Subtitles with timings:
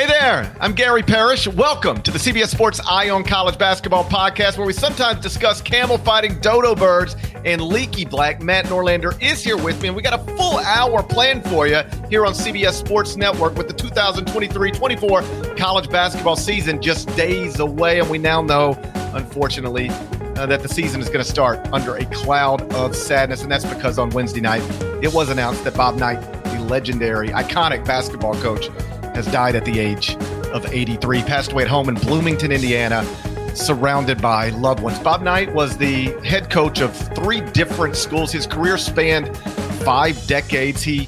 [0.00, 1.46] Hey there, I'm Gary Parrish.
[1.46, 5.98] Welcome to the CBS Sports Eye on College Basketball podcast, where we sometimes discuss camel
[5.98, 8.40] fighting dodo birds and leaky black.
[8.40, 11.82] Matt Norlander is here with me, and we got a full hour planned for you
[12.08, 15.22] here on CBS Sports Network with the 2023 24
[15.58, 18.00] college basketball season just days away.
[18.00, 18.80] And we now know,
[19.12, 23.42] unfortunately, uh, that the season is going to start under a cloud of sadness.
[23.42, 24.62] And that's because on Wednesday night,
[25.02, 28.70] it was announced that Bob Knight, the legendary, iconic basketball coach,
[29.22, 30.16] has died at the age
[30.52, 33.04] of 83, passed away at home in Bloomington, Indiana,
[33.54, 34.98] surrounded by loved ones.
[35.00, 38.32] Bob Knight was the head coach of three different schools.
[38.32, 39.36] His career spanned
[39.84, 40.82] five decades.
[40.82, 41.06] He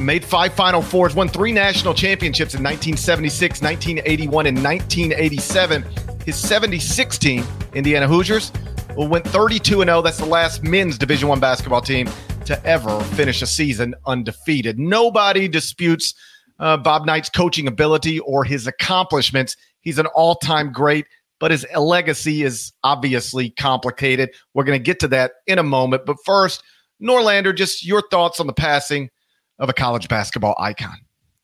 [0.00, 5.84] made five Final Fours, won three national championships in 1976, 1981, and 1987.
[6.26, 8.50] His 76 team, Indiana Hoosiers,
[8.96, 10.02] went 32 0.
[10.02, 12.08] That's the last men's Division One basketball team
[12.46, 14.80] to ever finish a season undefeated.
[14.80, 16.14] Nobody disputes
[16.62, 19.56] uh, Bob Knight's coaching ability or his accomplishments.
[19.80, 21.06] He's an all time great,
[21.40, 24.30] but his legacy is obviously complicated.
[24.54, 26.06] We're going to get to that in a moment.
[26.06, 26.62] But first,
[27.02, 29.10] Norlander, just your thoughts on the passing
[29.58, 30.96] of a college basketball icon.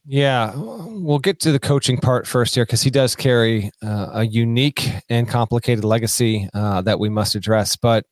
[0.06, 4.24] Yeah, we'll get to the coaching part first here because he does carry uh, a
[4.24, 7.76] unique and complicated legacy uh, that we must address.
[7.76, 8.06] But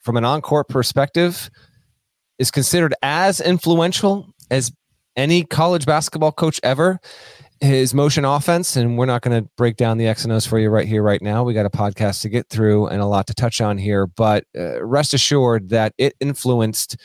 [0.00, 1.50] from an on-court perspective,
[2.38, 4.72] is considered as influential as
[5.16, 7.00] any college basketball coach ever.
[7.60, 10.58] His motion offense, and we're not going to break down the X and O's for
[10.58, 11.44] you right here, right now.
[11.44, 14.44] We got a podcast to get through and a lot to touch on here, but
[14.58, 16.96] uh, rest assured that it influenced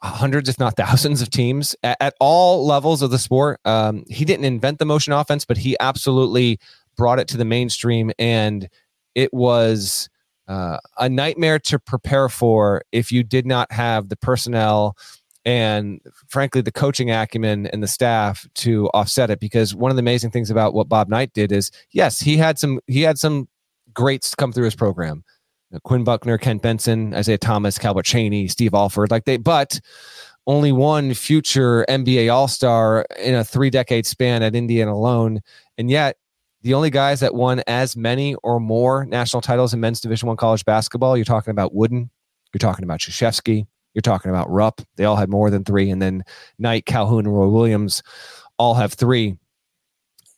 [0.00, 3.58] hundreds, if not thousands, of teams at, at all levels of the sport.
[3.64, 6.60] Um, he didn't invent the motion offense, but he absolutely
[6.96, 8.68] brought it to the mainstream, and
[9.14, 10.08] it was
[10.46, 14.96] uh, a nightmare to prepare for if you did not have the personnel
[15.44, 19.40] and frankly the coaching acumen and the staff to offset it.
[19.40, 22.58] Because one of the amazing things about what Bob Knight did is yes he had
[22.58, 23.48] some he had some
[23.92, 25.24] greats come through his program.
[25.82, 29.80] Quinn Buckner Kent Benson Isiah Thomas Calbert Cheaney Steve Alford like they but
[30.46, 35.40] only one future NBA All-Star in a 3 decade span at Indiana alone.
[35.78, 36.16] And yet
[36.60, 40.36] the only guys that won as many or more national titles in men's division 1
[40.36, 42.10] college basketball you're talking about Wooden
[42.52, 44.82] you're talking about Krzyzewski you're talking about Rupp.
[44.96, 45.90] They all had more than three.
[45.90, 46.24] And then
[46.58, 48.02] Knight, Calhoun, and Roy Williams
[48.58, 49.36] all have three.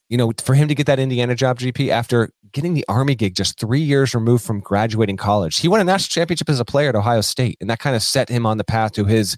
[0.09, 3.35] You know, for him to get that Indiana job, GP, after getting the Army gig
[3.35, 6.91] just three years removed from graduating college, he won a national championship as a player
[6.91, 7.57] at Ohio State.
[7.61, 9.37] And that kind of set him on the path to his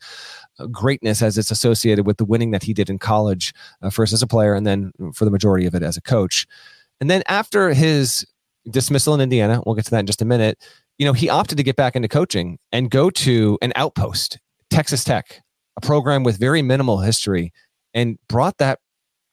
[0.59, 4.13] uh, greatness as it's associated with the winning that he did in college, uh, first
[4.13, 6.47] as a player and then for the majority of it as a coach.
[7.01, 8.27] And then after his
[8.71, 10.59] dismissal in Indiana, we'll get to that in just a minute
[10.99, 14.39] you know, he opted to get back into coaching and go to an outpost,
[14.71, 15.43] Texas Tech,
[15.77, 17.53] a program with very minimal history,
[17.95, 18.81] and brought that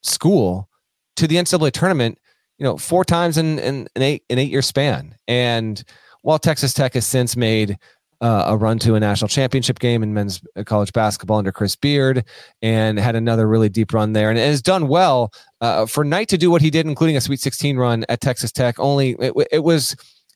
[0.03, 0.69] school
[1.15, 2.19] to the NCAA tournament,
[2.57, 5.15] you know, four times in, in an eight an eight year span.
[5.27, 5.83] And
[6.21, 7.77] while Texas Tech has since made
[8.21, 11.75] uh, a run to a national championship game in men's uh, college basketball under Chris
[11.75, 12.23] Beard
[12.61, 16.37] and had another really deep run there and has done well uh, for Knight to
[16.37, 18.79] do what he did, including a Sweet 16 run at Texas Tech.
[18.79, 19.95] Only it, it was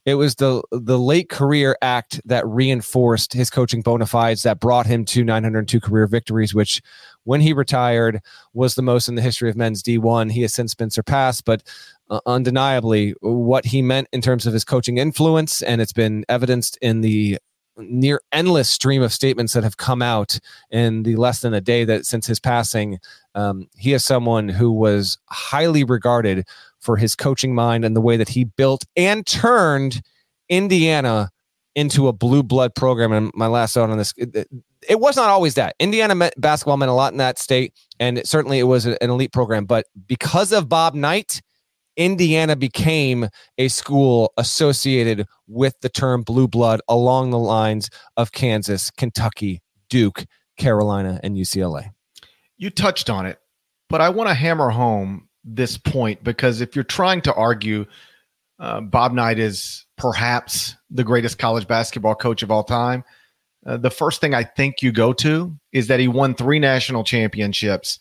[0.10, 4.86] it was the the late career act that reinforced his coaching bona fides that brought
[4.86, 6.82] him to 902 career victories, which
[7.24, 8.22] when he retired
[8.54, 10.32] was the most in the history of men's D1.
[10.32, 11.64] He has since been surpassed, but
[12.10, 16.78] uh, undeniably what he meant in terms of his coaching influence, and it's been evidenced
[16.82, 17.38] in the
[17.80, 20.40] near endless stream of statements that have come out
[20.70, 23.00] in the less than a day that since his passing.
[23.36, 26.48] Um, he is someone who was highly regarded
[26.80, 30.02] for his coaching mind and the way that he built and turned
[30.50, 31.30] Indiana
[31.76, 33.12] into a blue blood program.
[33.12, 34.48] And my last thought on this, it,
[34.88, 35.76] it was not always that.
[35.80, 38.98] Indiana met, basketball meant a lot in that state, and it, certainly it was an
[39.02, 39.66] elite program.
[39.66, 41.42] But because of Bob Knight,
[42.00, 48.90] Indiana became a school associated with the term blue blood along the lines of Kansas,
[48.90, 50.26] Kentucky, Duke,
[50.58, 51.92] Carolina, and UCLA.
[52.58, 53.38] You touched on it,
[53.90, 57.86] but I want to hammer home this point because if you're trying to argue
[58.60, 63.04] uh, Bob Knight is perhaps the greatest college basketball coach of all time,
[63.66, 67.04] uh, the first thing I think you go to is that he won three national
[67.04, 68.00] championships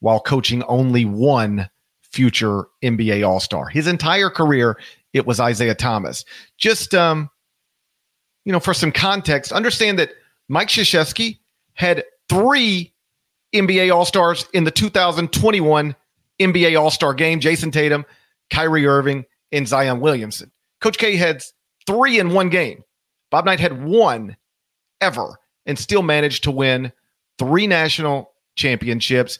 [0.00, 1.70] while coaching only one
[2.12, 3.68] future NBA All Star.
[3.68, 4.78] His entire career,
[5.12, 6.24] it was Isiah Thomas.
[6.58, 7.30] Just, um,
[8.44, 10.10] you know, for some context, understand that
[10.48, 11.38] Mike Krzyzewski
[11.74, 12.92] had three
[13.54, 15.94] NBA All Stars in the 2021
[16.40, 18.04] NBA All Star game Jayson Tatum,
[18.50, 20.50] Kyrie Irving, and Zion Williamson.
[20.80, 21.42] Coach K had
[21.86, 22.84] three in one game.
[23.30, 24.36] Bob Knight had one
[25.00, 26.92] ever and still managed to win
[27.38, 29.38] three national championships.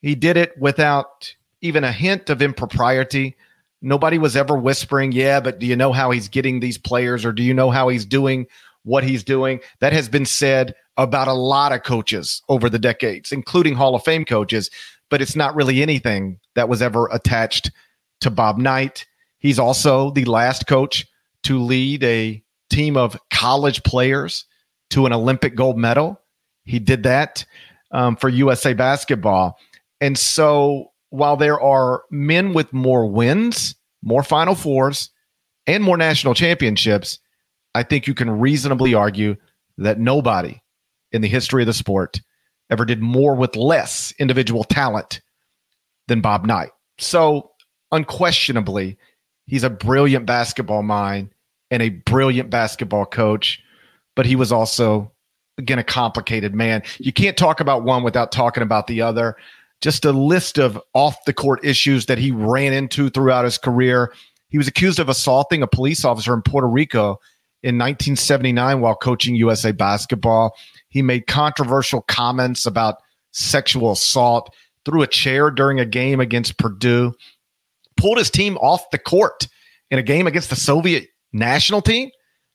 [0.00, 1.34] He did it without
[1.66, 3.36] even a hint of impropriety.
[3.82, 7.32] Nobody was ever whispering, yeah, but do you know how he's getting these players or
[7.32, 8.46] do you know how he's doing
[8.84, 9.60] what he's doing?
[9.80, 14.04] That has been said about a lot of coaches over the decades, including Hall of
[14.04, 14.70] Fame coaches,
[15.10, 17.70] but it's not really anything that was ever attached
[18.20, 19.06] to Bob Knight.
[19.38, 21.06] He's also the last coach
[21.42, 24.46] to lead a team of college players
[24.90, 26.20] to an Olympic gold medal.
[26.64, 27.44] He did that
[27.92, 29.58] um, for USA basketball.
[30.00, 35.10] And so while there are men with more wins, more Final Fours,
[35.66, 37.18] and more national championships,
[37.74, 39.36] I think you can reasonably argue
[39.78, 40.60] that nobody
[41.12, 42.20] in the history of the sport
[42.68, 45.22] ever did more with less individual talent
[46.06, 46.70] than Bob Knight.
[46.98, 47.50] So,
[47.92, 48.98] unquestionably,
[49.46, 51.30] he's a brilliant basketball mind
[51.70, 53.62] and a brilliant basketball coach,
[54.14, 55.12] but he was also,
[55.56, 56.82] again, a complicated man.
[56.98, 59.36] You can't talk about one without talking about the other
[59.80, 64.12] just a list of off the court issues that he ran into throughout his career.
[64.48, 67.20] He was accused of assaulting a police officer in Puerto Rico
[67.62, 70.56] in 1979 while coaching USA basketball.
[70.88, 72.96] He made controversial comments about
[73.32, 77.12] sexual assault, threw a chair during a game against Purdue,
[77.96, 79.48] pulled his team off the court
[79.90, 82.10] in a game against the Soviet national team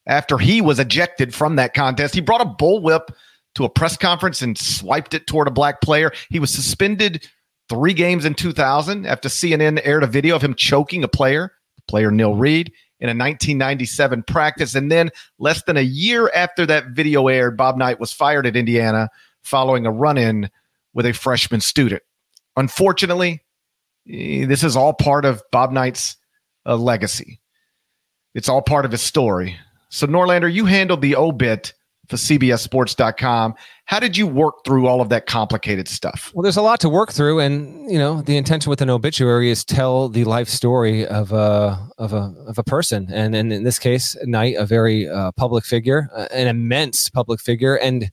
[0.08, 2.16] after he was ejected from that contest.
[2.16, 3.10] He brought a bullwhip
[3.56, 6.12] to a press conference and swiped it toward a black player.
[6.30, 7.28] He was suspended
[7.70, 11.54] three games in 2000 after CNN aired a video of him choking a player,
[11.88, 14.76] player Neil Reed, in a 1997 practice.
[14.76, 15.10] And then,
[15.40, 19.10] less than a year after that video aired, Bob Knight was fired at Indiana
[19.42, 20.50] following a run in
[20.94, 22.04] with a freshman student.
[22.56, 23.42] Unfortunately,
[24.10, 26.16] eh, this is all part of Bob Knight's
[26.66, 27.42] uh, legacy.
[28.36, 29.58] It's all part of his story.
[29.90, 31.74] So, Norlander, you handled the obit
[32.12, 33.56] for CBSSports.com.
[33.86, 36.32] How did you work through all of that complicated stuff?
[36.36, 39.50] Well, there's a lot to work through, and you know the intention with an obituary
[39.50, 43.64] is tell the life story of a of a of a person, and, and in
[43.64, 48.12] this case, Knight, a very uh, public figure, uh, an immense public figure, and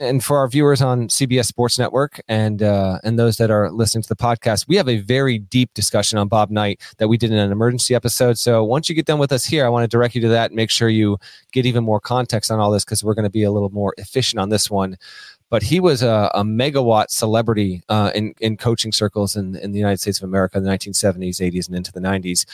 [0.00, 4.02] and for our viewers on CBS Sports Network and uh, and those that are listening
[4.02, 7.30] to the podcast, we have a very deep discussion on Bob Knight that we did
[7.30, 8.38] in an emergency episode.
[8.38, 10.52] So once you get done with us here, I want to direct you to that.
[10.52, 11.18] Make sure you
[11.52, 13.94] get even more context on all this because we're going to be a little more
[13.98, 14.96] efficient on this one.
[15.50, 19.78] But he was a, a megawatt celebrity uh, in in coaching circles in in the
[19.78, 22.44] United States of America in the 1970s, 80s, and into the 90s.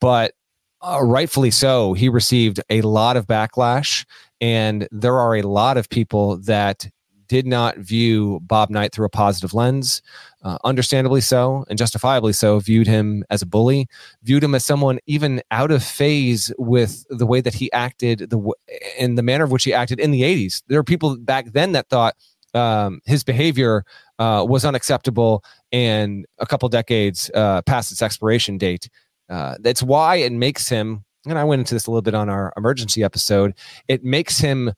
[0.00, 0.34] But
[0.82, 4.04] uh, rightfully so, he received a lot of backlash
[4.42, 6.90] and there are a lot of people that
[7.28, 10.02] did not view Bob Knight through a positive lens,
[10.42, 13.86] uh, understandably so, and justifiably so, viewed him as a bully,
[14.24, 18.52] viewed him as someone even out of phase with the way that he acted, the
[18.98, 20.62] in the manner of which he acted in the 80s.
[20.66, 22.16] There were people back then that thought
[22.52, 23.84] um, his behavior
[24.18, 28.90] uh, was unacceptable and a couple decades uh, past its expiration date.
[29.30, 32.28] Uh, that's why it makes him and I went into this a little bit on
[32.28, 33.54] our emergency episode,
[33.88, 34.72] it makes him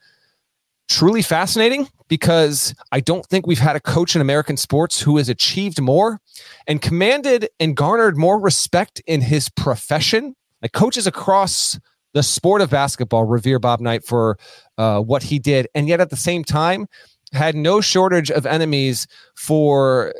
[0.88, 5.28] truly fascinating because I don't think we've had a coach in American sports who has
[5.28, 6.20] achieved more
[6.66, 10.36] and commanded and garnered more respect in his profession.
[10.60, 11.78] Like coaches across
[12.12, 14.38] the sport of basketball revere Bob Knight for
[14.78, 16.86] uh, what he did, and yet at the same time
[17.32, 20.14] had no shortage of enemies for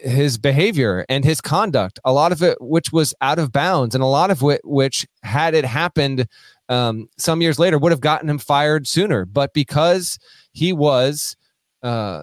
[0.00, 4.02] his behavior and his conduct, a lot of it which was out of bounds, and
[4.02, 6.26] a lot of it which, had it happened
[6.68, 9.24] um, some years later, would have gotten him fired sooner.
[9.24, 10.18] But because
[10.52, 11.36] he was
[11.82, 12.22] uh,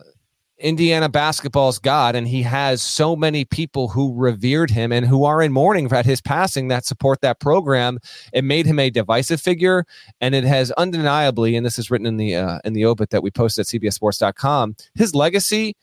[0.63, 5.41] Indiana basketball's God, and he has so many people who revered him and who are
[5.41, 7.99] in mourning at his passing that support that program.
[8.31, 9.85] It made him a divisive figure,
[10.21, 13.23] and it has undeniably, and this is written in the uh, in the obit that
[13.23, 14.75] we posted at CBSSports.com.
[14.95, 15.75] His legacy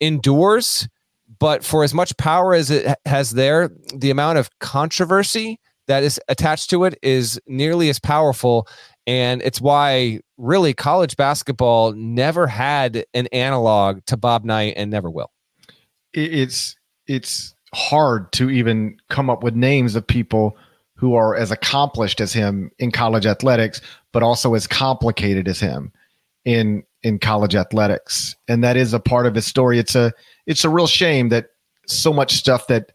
[0.00, 0.88] endures,
[1.38, 6.20] but for as much power as it has there, the amount of controversy that is
[6.28, 8.66] attached to it is nearly as powerful.
[9.06, 15.10] And it's why really college basketball never had an analog to Bob Knight and never
[15.10, 15.30] will.
[16.12, 16.76] It's
[17.06, 20.56] it's hard to even come up with names of people
[20.96, 23.80] who are as accomplished as him in college athletics,
[24.12, 25.92] but also as complicated as him
[26.44, 28.34] in in college athletics.
[28.48, 29.78] And that is a part of his story.
[29.78, 30.12] It's a
[30.46, 31.50] it's a real shame that
[31.86, 32.92] so much stuff that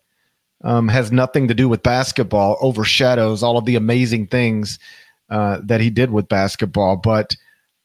[0.63, 4.79] um, has nothing to do with basketball overshadows all of the amazing things
[5.29, 6.98] uh, that he did with basketball.
[6.98, 7.36] But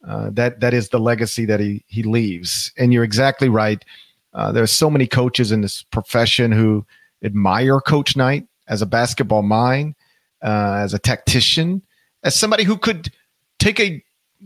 [0.07, 2.73] uh, that that is the legacy that he he leaves.
[2.77, 3.85] And you're exactly right.
[4.33, 6.85] Uh, there's so many coaches in this profession who
[7.23, 9.95] admire Coach Knight as a basketball mind,
[10.43, 11.83] uh, as a tactician,
[12.23, 13.13] as somebody who could
[13.59, 14.03] take a,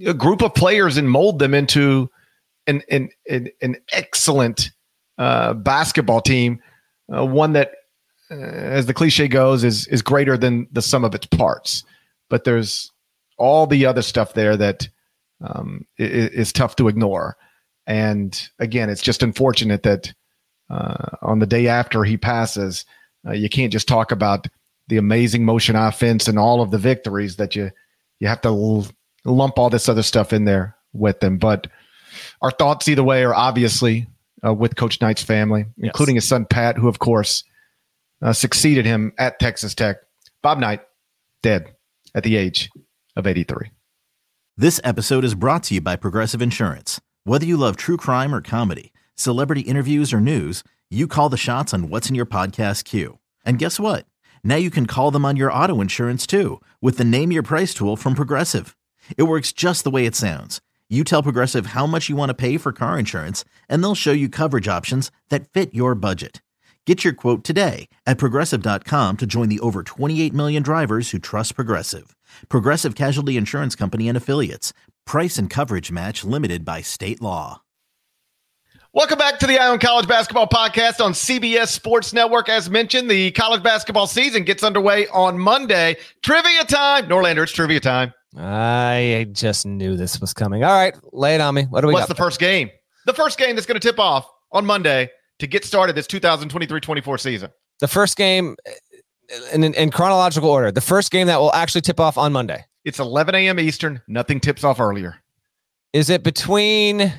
[0.06, 2.10] a group of players and mold them into
[2.66, 4.70] an an an, an excellent
[5.18, 6.60] uh, basketball team,
[7.12, 7.72] uh, one that,
[8.30, 11.84] as the cliche goes, is is greater than the sum of its parts.
[12.30, 12.92] But there's
[13.38, 14.88] all the other stuff there that
[15.40, 17.36] um, is, is, tough to ignore.
[17.86, 20.12] And again, it's just unfortunate that
[20.68, 22.84] uh, on the day after he passes,
[23.26, 24.48] uh, you can't just talk about
[24.88, 27.70] the amazing motion offense and all of the victories that you
[28.20, 28.50] you have to
[29.30, 31.38] lump all this other stuff in there with them.
[31.38, 31.66] But
[32.42, 34.06] our thoughts either way are obviously
[34.44, 35.88] uh, with Coach Knight's family, yes.
[35.88, 37.44] including his son Pat, who of course
[38.22, 39.98] uh, succeeded him at Texas Tech.
[40.42, 40.82] Bob Knight,
[41.42, 41.74] dead
[42.14, 42.70] at the age
[43.16, 43.70] of 83.
[44.56, 47.00] This episode is brought to you by Progressive Insurance.
[47.24, 51.74] Whether you love true crime or comedy, celebrity interviews or news, you call the shots
[51.74, 53.18] on what's in your podcast queue.
[53.44, 54.06] And guess what?
[54.42, 57.74] Now you can call them on your auto insurance too with the Name Your Price
[57.74, 58.74] tool from Progressive.
[59.16, 60.60] It works just the way it sounds.
[60.88, 64.12] You tell Progressive how much you want to pay for car insurance, and they'll show
[64.12, 66.40] you coverage options that fit your budget.
[66.86, 71.54] Get your quote today at progressive.com to join the over 28 million drivers who trust
[71.54, 72.16] Progressive.
[72.48, 74.72] Progressive Casualty Insurance Company and Affiliates.
[75.04, 77.60] Price and coverage match limited by state law.
[78.94, 82.48] Welcome back to the on College Basketball Podcast on CBS Sports Network.
[82.48, 85.98] As mentioned, the college basketball season gets underway on Monday.
[86.22, 87.06] Trivia time.
[87.06, 88.14] Norlander, it's trivia time.
[88.36, 90.64] I just knew this was coming.
[90.64, 91.64] All right, lay it on me.
[91.64, 92.70] What do we What's the first game?
[93.06, 97.20] The first game that's going to tip off on Monday to get started this 2023-24
[97.20, 97.50] season.
[97.80, 98.72] The first game eh,
[99.52, 100.72] in, in, chronological order.
[100.72, 102.64] The first game that will actually tip off on Monday.
[102.84, 103.60] It's 11 a.m.
[103.60, 104.02] Eastern.
[104.08, 105.16] Nothing tips off earlier.
[105.92, 107.12] Is it between?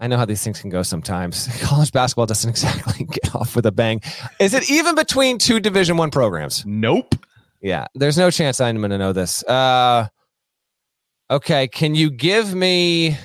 [0.00, 1.48] I know how these things can go sometimes.
[1.62, 4.00] College basketball doesn't exactly get off with a bang.
[4.40, 6.64] Is it even between two Division One programs?
[6.66, 7.14] Nope.
[7.64, 9.42] Yeah, there's no chance I'm going to know this.
[9.44, 10.08] Uh,
[11.30, 13.16] okay, can you give me?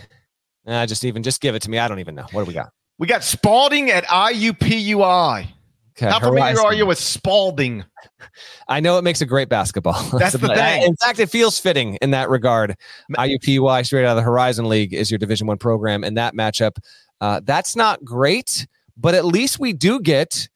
[0.65, 1.77] Uh, just even just give it to me.
[1.77, 2.25] I don't even know.
[2.31, 2.69] What do we got?
[2.99, 5.45] We got Spalding at IUPUI.
[5.91, 6.65] Okay, How familiar Horizon.
[6.65, 7.83] are you with Spalding?
[8.69, 10.01] I know it makes a great basketball.
[10.17, 10.83] That's the thing.
[10.83, 12.77] In fact, it feels fitting in that regard.
[13.17, 16.77] IUPUI, straight out of the Horizon League, is your Division One program, and that matchup,
[17.19, 20.47] uh, that's not great, but at least we do get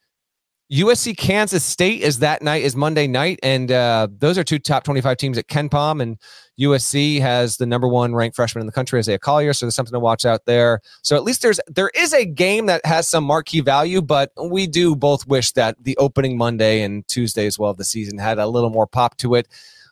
[0.73, 4.83] USC Kansas State is that night is Monday night, and uh, those are two top
[4.83, 6.17] twenty-five teams at KenPom, and
[6.59, 9.53] USC has the number one ranked freshman in the country, Isaiah Collier.
[9.53, 10.81] So there's something to watch out there.
[11.03, 14.65] So at least there's there is a game that has some marquee value, but we
[14.65, 18.39] do both wish that the opening Monday and Tuesday as well of the season had
[18.39, 19.47] a little more pop to it.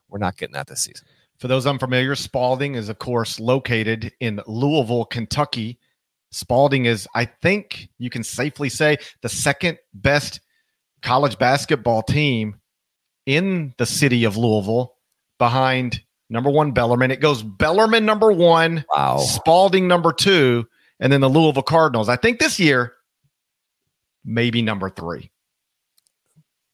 [0.09, 1.05] We're not getting that this season.
[1.37, 5.77] For those unfamiliar, Spalding is of course located in Louisville, Kentucky.
[6.31, 10.39] Spalding is, I think you can safely say, the second best
[11.01, 12.59] college basketball team
[13.25, 14.95] in the city of Louisville
[15.39, 17.11] behind number one Bellarmine.
[17.11, 19.17] It goes Bellarmine number one, wow.
[19.17, 20.67] Spalding number two,
[20.99, 22.09] and then the Louisville Cardinals.
[22.09, 22.93] I think this year,
[24.23, 25.31] maybe number three.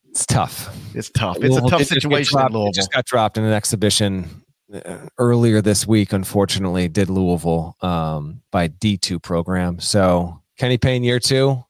[0.09, 0.75] It's tough.
[0.95, 1.37] It's tough.
[1.41, 2.71] It's a tough situation dropped, in Louisville.
[2.73, 4.43] just got dropped in an exhibition
[4.73, 6.11] uh, earlier this week.
[6.11, 9.79] Unfortunately, did Louisville um, by D two program.
[9.79, 11.63] So Kenny Payne year two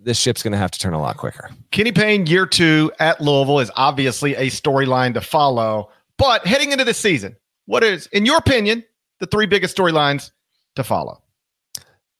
[0.00, 1.50] this ship's going to have to turn a lot quicker.
[1.70, 5.90] Kenny Payne, year two at Louisville, is obviously a storyline to follow.
[6.16, 7.36] But heading into the season,
[7.66, 8.84] what is, in your opinion,
[9.20, 10.30] the three biggest storylines
[10.76, 11.22] to follow?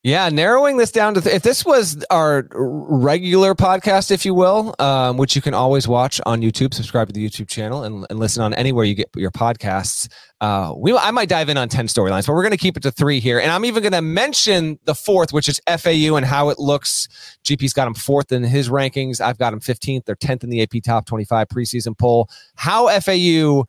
[0.09, 4.75] Yeah, narrowing this down to th- if this was our regular podcast, if you will,
[4.79, 8.19] um, which you can always watch on YouTube, subscribe to the YouTube channel, and, and
[8.19, 10.09] listen on anywhere you get your podcasts.
[10.41, 12.83] Uh, we I might dive in on ten storylines, but we're going to keep it
[12.85, 16.25] to three here, and I'm even going to mention the fourth, which is FAU and
[16.25, 17.07] how it looks.
[17.45, 19.21] GP's got him fourth in his rankings.
[19.21, 20.07] I've got him 15th.
[20.07, 22.31] They're 10th in the AP Top 25 preseason poll.
[22.55, 23.65] How FAU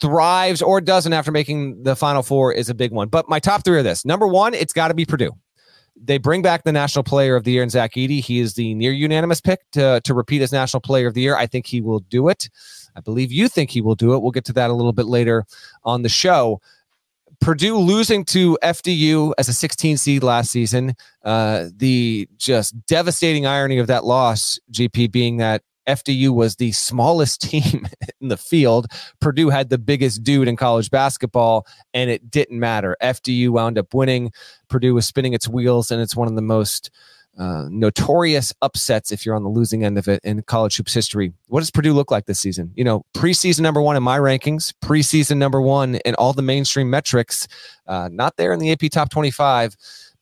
[0.00, 3.06] thrives or doesn't after making the final four is a big one.
[3.06, 4.04] But my top three are this.
[4.04, 5.30] Number one, it's got to be Purdue.
[5.96, 8.22] They bring back the National Player of the Year in Zach Edey.
[8.22, 11.36] He is the near unanimous pick to, to repeat as National Player of the Year.
[11.36, 12.48] I think he will do it.
[12.96, 14.22] I believe you think he will do it.
[14.22, 15.44] We'll get to that a little bit later
[15.84, 16.60] on the show.
[17.40, 20.94] Purdue losing to FDU as a 16 seed last season.
[21.24, 27.40] Uh, the just devastating irony of that loss, GP, being that FDU was the smallest
[27.50, 27.86] team
[28.20, 28.86] in the field.
[29.20, 32.96] Purdue had the biggest dude in college basketball, and it didn't matter.
[33.02, 34.32] FDU wound up winning.
[34.68, 36.90] Purdue was spinning its wheels, and it's one of the most
[37.38, 41.32] uh, notorious upsets if you're on the losing end of it in college hoops history.
[41.48, 42.70] What does Purdue look like this season?
[42.76, 46.90] You know, preseason number one in my rankings, preseason number one in all the mainstream
[46.90, 47.48] metrics,
[47.86, 49.76] uh, not there in the AP top 25,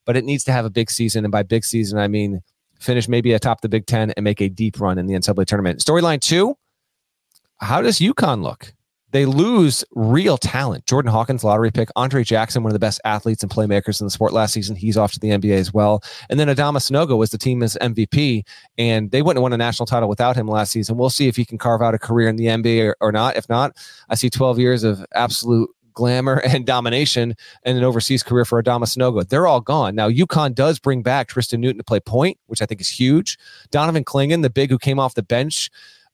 [0.05, 1.23] but it needs to have a big season.
[1.23, 2.41] And by big season, I mean
[2.83, 5.79] finish maybe atop the Big Ten and make a deep run in the NCAA tournament.
[5.79, 6.55] Storyline two,
[7.59, 8.73] how does UConn look?
[9.13, 10.87] They lose real talent.
[10.87, 11.89] Jordan Hawkins, lottery pick.
[11.95, 14.75] Andre Jackson, one of the best athletes and playmakers in the sport last season.
[14.75, 16.03] He's off to the NBA as well.
[16.31, 18.41] And then Adama Sanogo was the team's MVP,
[18.79, 20.97] and they wouldn't have won a national title without him last season.
[20.97, 23.37] We'll see if he can carve out a career in the NBA or not.
[23.37, 23.77] If not,
[24.09, 28.83] I see 12 years of absolute glamour and domination and an overseas career for Adama
[28.83, 29.27] Sanogo.
[29.27, 29.95] They're all gone.
[29.95, 33.37] Now, UConn does bring back Tristan Newton to play point, which I think is huge.
[33.71, 35.69] Donovan Clingan, the big who came off the bench,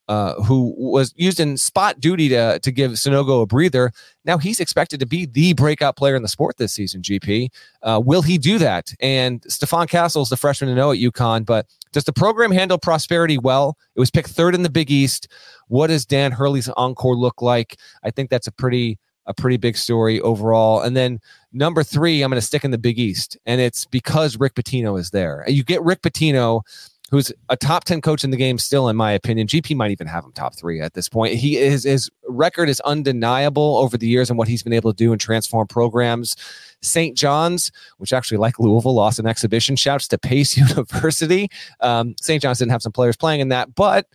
[0.09, 3.91] uh, who was used in spot duty to, to give Sanogo a breather.
[4.25, 7.49] Now he's expected to be the breakout player in the sport this season, GP.
[7.83, 8.91] Uh, will he do that?
[8.99, 13.37] And Stephon Castle's the freshman to know at UConn, but does the program handle prosperity
[13.37, 13.77] well?
[13.95, 15.27] It was picked third in the Big East.
[15.67, 17.77] What does Dan Hurley's encore look like?
[18.03, 18.97] I think that's a pretty
[19.29, 20.81] a pretty big story overall.
[20.81, 21.21] And then
[21.53, 24.99] number three, I'm going to stick in the Big East, and it's because Rick Pitino
[24.99, 25.45] is there.
[25.47, 26.63] You get Rick Pitino,
[27.11, 29.47] who's a top 10 coach in the game still, in my opinion.
[29.47, 31.35] GP might even have him top three at this point.
[31.35, 34.97] He is his record is undeniable over the years and what he's been able to
[34.97, 36.35] do and transform programs.
[36.81, 37.15] St.
[37.15, 39.75] John's, which actually, like Louisville, lost an exhibition.
[39.75, 41.49] Shouts to Pace University.
[41.81, 42.41] Um, St.
[42.41, 44.07] John's didn't have some players playing in that, but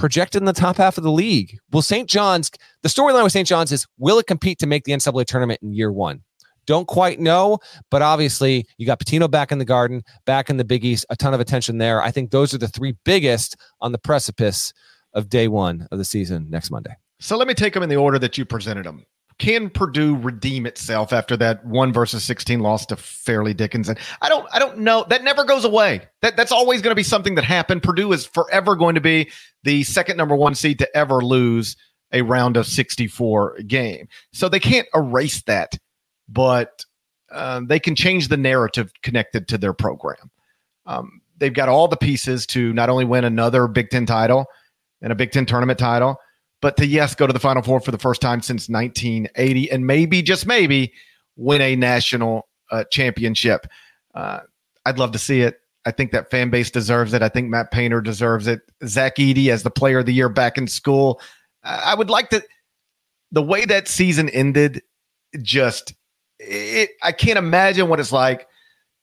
[0.00, 1.58] projected in the top half of the league.
[1.70, 2.08] Will St.
[2.08, 2.50] John's,
[2.82, 3.46] the storyline with St.
[3.46, 6.22] John's is will it compete to make the NCAA tournament in year one?
[6.66, 7.58] Don't quite know,
[7.90, 11.16] but obviously you got Pitino back in the garden, back in the Big East, a
[11.16, 12.02] ton of attention there.
[12.02, 14.72] I think those are the three biggest on the precipice
[15.12, 16.96] of day one of the season next Monday.
[17.20, 19.04] So let me take them in the order that you presented them
[19.40, 23.96] can Purdue redeem itself after that one versus 16 loss to Fairleigh Dickinson?
[24.20, 25.04] I don't I don't know.
[25.08, 26.02] That never goes away.
[26.20, 27.82] That that's always going to be something that happened.
[27.82, 29.30] Purdue is forever going to be
[29.64, 31.76] the second number one seed to ever lose
[32.12, 34.08] a round of 64 game.
[34.32, 35.76] So they can't erase that,
[36.28, 36.84] but
[37.32, 40.30] um, they can change the narrative connected to their program.
[40.84, 44.46] Um, they've got all the pieces to not only win another Big Ten title
[45.00, 46.18] and a Big Ten tournament title,
[46.60, 49.86] but to yes, go to the Final Four for the first time since 1980, and
[49.86, 50.92] maybe just maybe
[51.36, 53.66] win a national uh, championship.
[54.14, 54.40] Uh,
[54.84, 55.60] I'd love to see it.
[55.86, 57.22] I think that fan base deserves it.
[57.22, 58.60] I think Matt Painter deserves it.
[58.86, 61.20] Zach Edey as the player of the year back in school.
[61.62, 62.42] I would like to.
[63.32, 64.82] The way that season ended,
[65.40, 65.94] just
[66.38, 66.90] it.
[67.02, 68.46] I can't imagine what it's like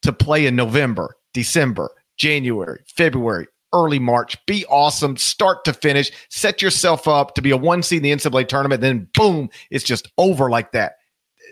[0.02, 4.36] to play in November, December, January, February, early March.
[4.46, 6.10] Be awesome, start to finish.
[6.30, 8.80] Set yourself up to be a one seed in the NCAA tournament.
[8.80, 10.94] Then boom, it's just over like that.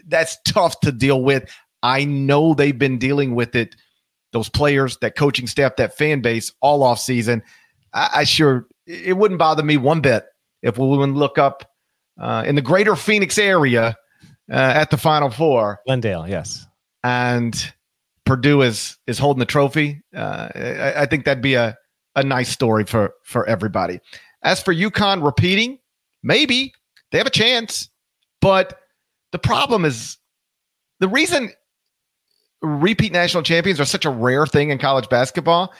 [0.06, 1.50] That's tough to deal with.
[1.82, 3.76] I know they've been dealing with it.
[4.32, 7.42] Those players, that coaching staff, that fan base, all off season.
[7.92, 10.24] I, I sure it wouldn't bother me one bit
[10.62, 11.70] if we would look up
[12.20, 13.96] uh, in the greater Phoenix area
[14.50, 15.80] uh, at the Final Four.
[15.86, 16.66] Glendale, yes.
[17.02, 17.72] And
[18.24, 20.02] Purdue is is holding the trophy.
[20.14, 21.76] Uh, I, I, think that'd be a
[22.16, 24.00] a nice story for for everybody.
[24.42, 25.78] As for UConn repeating,
[26.22, 26.72] maybe
[27.12, 27.88] they have a chance,
[28.40, 28.80] but
[29.32, 30.18] the problem is
[30.98, 31.52] the reason
[32.62, 35.72] repeat national champions are such a rare thing in college basketball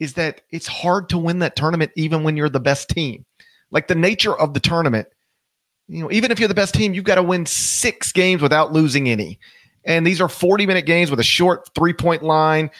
[0.00, 3.24] is that it's hard to win that tournament even when you're the best team.
[3.70, 5.08] Like the nature of the tournament,
[5.88, 8.72] you know, even if you're the best team, you've got to win six games without
[8.72, 9.38] losing any.
[9.84, 12.70] And these are 40 minute games with a short three point line.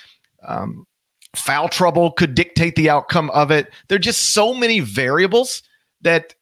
[0.46, 0.87] Um,
[1.34, 3.72] foul trouble could dictate the outcome of it.
[3.88, 5.62] There are just so many variables
[6.02, 6.34] that,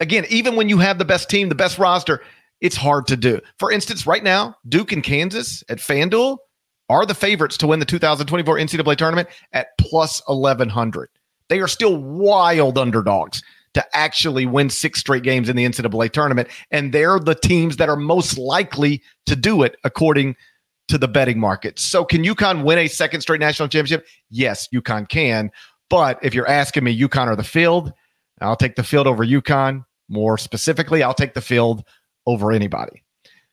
[0.00, 2.22] again, even when you have the best team, the best roster,
[2.60, 3.40] it's hard to do.
[3.58, 6.38] For instance, right now, Duke and Kansas at FanDuel
[6.88, 11.08] are the favorites to win the 2024 NCAA tournament at plus 1100.
[11.48, 13.42] They are still wild underdogs
[13.74, 16.48] to actually win six straight games in the NCAA tournament.
[16.70, 20.36] And they're the teams that are most likely to do it according
[20.90, 21.78] to the betting market.
[21.78, 24.06] So can UConn win a second straight national championship?
[24.30, 25.50] Yes, UConn can.
[25.88, 27.92] But if you're asking me, UConn or the field,
[28.40, 29.84] I'll take the field over UConn.
[30.08, 31.84] More specifically, I'll take the field
[32.26, 33.02] over anybody.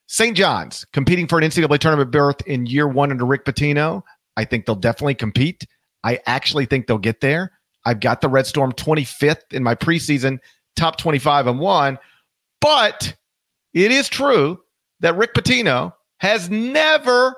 [0.07, 0.35] St.
[0.35, 4.01] John's competing for an NCAA tournament berth in year one under Rick Pitino.
[4.35, 5.67] I think they'll definitely compete.
[6.03, 7.51] I actually think they'll get there.
[7.85, 10.39] I've got the Red Storm 25th in my preseason
[10.75, 11.97] top 25 and one.
[12.61, 13.15] But
[13.73, 14.59] it is true
[15.01, 17.35] that Rick Pitino has never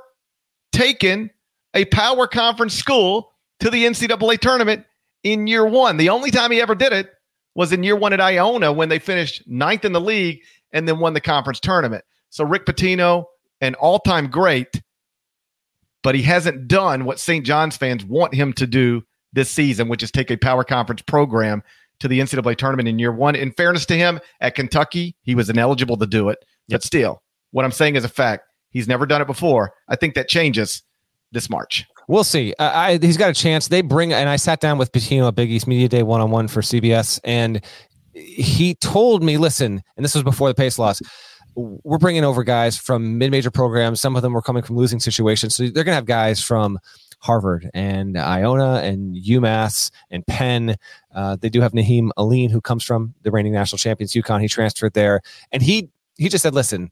[0.72, 1.30] taken
[1.74, 4.86] a power conference school to the NCAA tournament
[5.24, 5.98] in year one.
[5.98, 7.10] The only time he ever did it
[7.56, 11.00] was in year one at Iona when they finished ninth in the league and then
[11.00, 12.04] won the conference tournament.
[12.30, 13.26] So Rick Pitino,
[13.60, 14.82] an all-time great,
[16.04, 17.46] but he hasn't done what St.
[17.46, 21.62] John's fans want him to do this season, which is take a power conference program
[22.00, 23.36] to the NCAA tournament in year one.
[23.36, 26.39] In fairness to him, at Kentucky, he was ineligible to do it.
[26.68, 26.80] Yep.
[26.80, 28.46] But still, what I'm saying is a fact.
[28.71, 29.73] He's never done it before.
[29.88, 30.84] I think that changes
[31.32, 31.86] this March.
[32.08, 32.53] We'll see.
[32.58, 33.67] Uh, I, he's got a chance.
[33.67, 36.32] They bring, and I sat down with Pitino at Big East Media Day one on
[36.32, 37.63] one for CBS, and
[38.13, 41.01] he told me, listen, and this was before the pace loss
[41.55, 44.01] we're bringing over guys from mid-major programs.
[44.01, 46.79] Some of them were coming from losing situations, so they're going to have guys from
[47.19, 50.75] Harvard and Iona and UMass and Penn.
[51.13, 54.41] Uh, they do have Nahiem Alleyne, who comes from the reigning national champions UConn.
[54.41, 56.91] He transferred there, and he he just said, "Listen,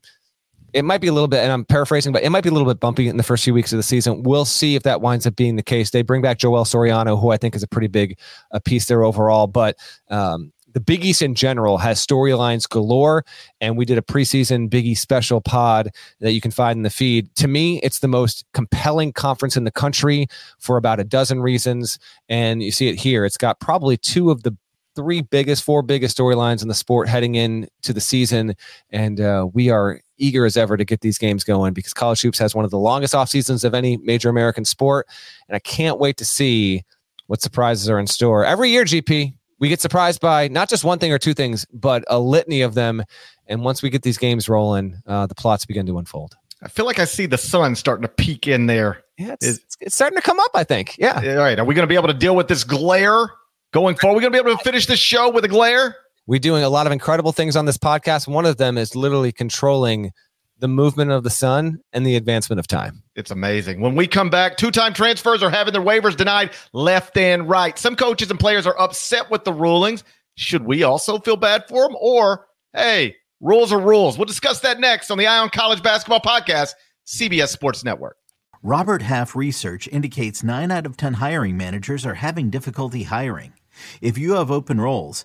[0.72, 2.68] it might be a little bit, and I'm paraphrasing, but it might be a little
[2.68, 4.22] bit bumpy in the first few weeks of the season.
[4.22, 5.90] We'll see if that winds up being the case.
[5.90, 8.18] They bring back Joel Soriano, who I think is a pretty big
[8.52, 9.76] uh, piece there overall, but
[10.10, 13.24] um, the Big East in general has storylines galore.
[13.60, 16.90] And we did a preseason Big East special pod that you can find in the
[16.90, 17.34] feed.
[17.36, 20.28] To me, it's the most compelling conference in the country
[20.58, 21.98] for about a dozen reasons.
[22.28, 23.24] And you see it here.
[23.24, 24.56] It's got probably two of the
[24.94, 28.54] three biggest, four biggest storylines in the sport heading into the season.
[28.90, 32.38] And uh, we are eager as ever to get these games going because college hoops
[32.38, 35.06] has one of the longest off seasons of any major American sport.
[35.48, 36.84] And I can't wait to see
[37.26, 40.98] what surprises are in store every year, GP we get surprised by not just one
[40.98, 43.02] thing or two things, but a litany of them.
[43.46, 46.36] And once we get these games rolling, uh, the plots begin to unfold.
[46.62, 49.04] I feel like I see the sun starting to peek in there.
[49.16, 50.96] Yeah, it's, it's starting to come up, I think.
[50.98, 51.14] Yeah.
[51.16, 51.58] All right.
[51.58, 53.30] Are we going to be able to deal with this glare
[53.72, 54.14] going forward?
[54.14, 55.96] Are we going to be able to finish this show with a glare?
[56.28, 58.28] We're doing a lot of incredible things on this podcast.
[58.28, 60.12] One of them is literally controlling
[60.58, 63.02] the movement of the sun and the advancement of time.
[63.16, 63.80] It's amazing.
[63.80, 67.78] When we come back, two time transfers are having their waivers denied left and right.
[67.78, 70.04] Some coaches and players are upset with the rulings.
[70.34, 71.96] Should we also feel bad for them?
[71.98, 74.18] Or, hey, rules are rules.
[74.18, 76.74] We'll discuss that next on the Eye on College Basketball Podcast,
[77.06, 78.18] CBS Sports Network.
[78.62, 83.54] Robert Half research indicates nine out of 10 hiring managers are having difficulty hiring.
[84.02, 85.24] If you have open roles,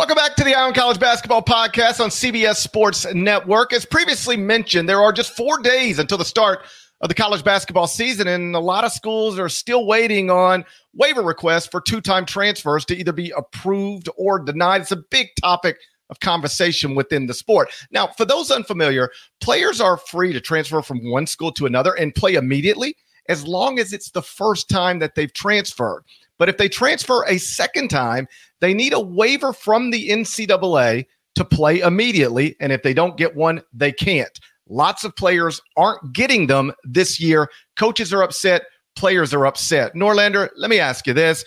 [0.00, 3.74] Welcome back to the on College Basketball Podcast on CBS Sports Network.
[3.74, 6.60] As previously mentioned, there are just four days until the start
[7.02, 11.20] of the college basketball season, and a lot of schools are still waiting on waiver
[11.20, 14.80] requests for two time transfers to either be approved or denied.
[14.80, 15.76] It's a big topic
[16.08, 17.68] of conversation within the sport.
[17.90, 19.10] Now, for those unfamiliar,
[19.42, 22.96] players are free to transfer from one school to another and play immediately
[23.28, 26.04] as long as it's the first time that they've transferred.
[26.40, 28.26] But if they transfer a second time,
[28.60, 32.56] they need a waiver from the NCAA to play immediately.
[32.60, 34.40] And if they don't get one, they can't.
[34.66, 37.50] Lots of players aren't getting them this year.
[37.76, 38.62] Coaches are upset.
[38.96, 39.94] Players are upset.
[39.94, 41.44] Norlander, let me ask you this.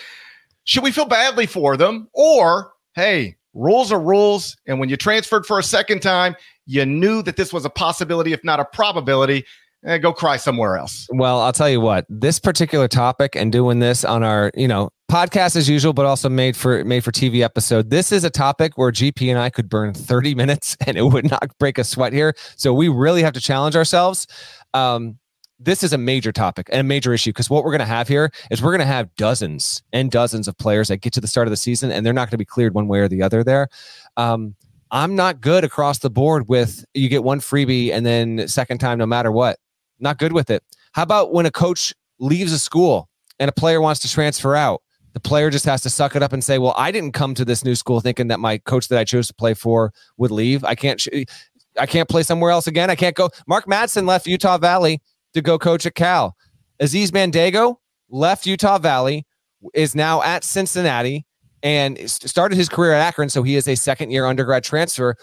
[0.65, 2.07] Should we feel badly for them?
[2.13, 4.55] Or, hey, rules are rules.
[4.67, 6.35] And when you transferred for a second time,
[6.67, 9.43] you knew that this was a possibility, if not a probability.
[9.85, 11.07] Eh, go cry somewhere else.
[11.11, 14.89] Well, I'll tell you what, this particular topic and doing this on our, you know,
[15.11, 17.89] podcast as usual, but also made for made for TV episode.
[17.89, 21.29] This is a topic where GP and I could burn 30 minutes and it would
[21.29, 22.33] not break a sweat here.
[22.55, 24.25] So we really have to challenge ourselves.
[24.73, 25.19] Um,
[25.59, 28.07] this is a major topic and a major issue because what we're going to have
[28.07, 31.27] here is we're going to have dozens and dozens of players that get to the
[31.27, 33.21] start of the season and they're not going to be cleared one way or the
[33.21, 33.67] other there.
[34.17, 34.55] Um,
[34.91, 38.97] I'm not good across the board with you get one freebie and then second time
[38.97, 39.57] no matter what.
[40.03, 40.61] Not good with it.
[40.91, 44.81] How about when a coach leaves a school and a player wants to transfer out?
[45.13, 47.45] The player just has to suck it up and say, "Well, I didn't come to
[47.45, 50.63] this new school thinking that my coach that I chose to play for would leave.
[50.65, 51.01] I can't,
[51.79, 52.89] I can't play somewhere else again.
[52.89, 55.01] I can't go." Mark Madsen left Utah Valley
[55.33, 56.35] to go coach at Cal.
[56.79, 57.77] Aziz Bandaogo
[58.09, 59.25] left Utah Valley,
[59.73, 61.25] is now at Cincinnati,
[61.61, 63.29] and started his career at Akron.
[63.29, 65.15] So he is a second year undergrad transfer.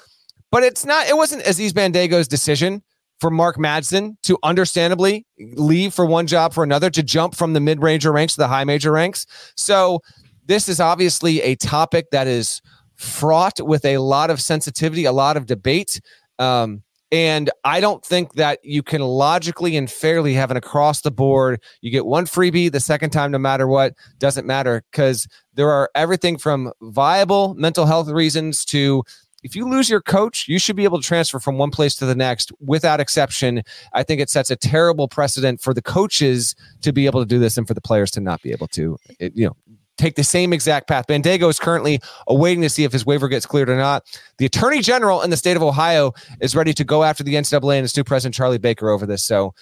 [0.50, 1.08] But it's not.
[1.08, 2.82] It wasn't Aziz Bandaogo's decision
[3.20, 7.61] for Mark Madsen to understandably leave for one job for another to jump from the
[7.61, 9.26] mid major ranks to the high major ranks.
[9.56, 10.00] So
[10.46, 12.61] this is obviously a topic that is
[12.96, 16.00] fraught with a lot of sensitivity, a lot of debate.
[16.38, 21.11] Um, and I don't think that you can logically and fairly have an across the
[21.11, 21.61] board.
[21.80, 25.90] You get one freebie the second time, no matter what, doesn't matter because there are
[25.96, 29.02] everything from viable mental health reasons to
[29.42, 32.07] if you lose your coach, you should be able to transfer from one place to
[32.07, 33.62] the next without exception.
[33.92, 37.38] I think it sets a terrible precedent for the coaches to be able to do
[37.38, 38.98] this and for the players to not be able to.
[39.18, 39.57] It, you know,
[39.96, 41.07] take the same exact path.
[41.07, 44.05] Bandaogo is currently awaiting to see if his waiver gets cleared or not.
[44.38, 47.76] The attorney general in the state of Ohio is ready to go after the NCAA
[47.76, 49.22] and its new president, Charlie Baker, over this.
[49.24, 49.55] So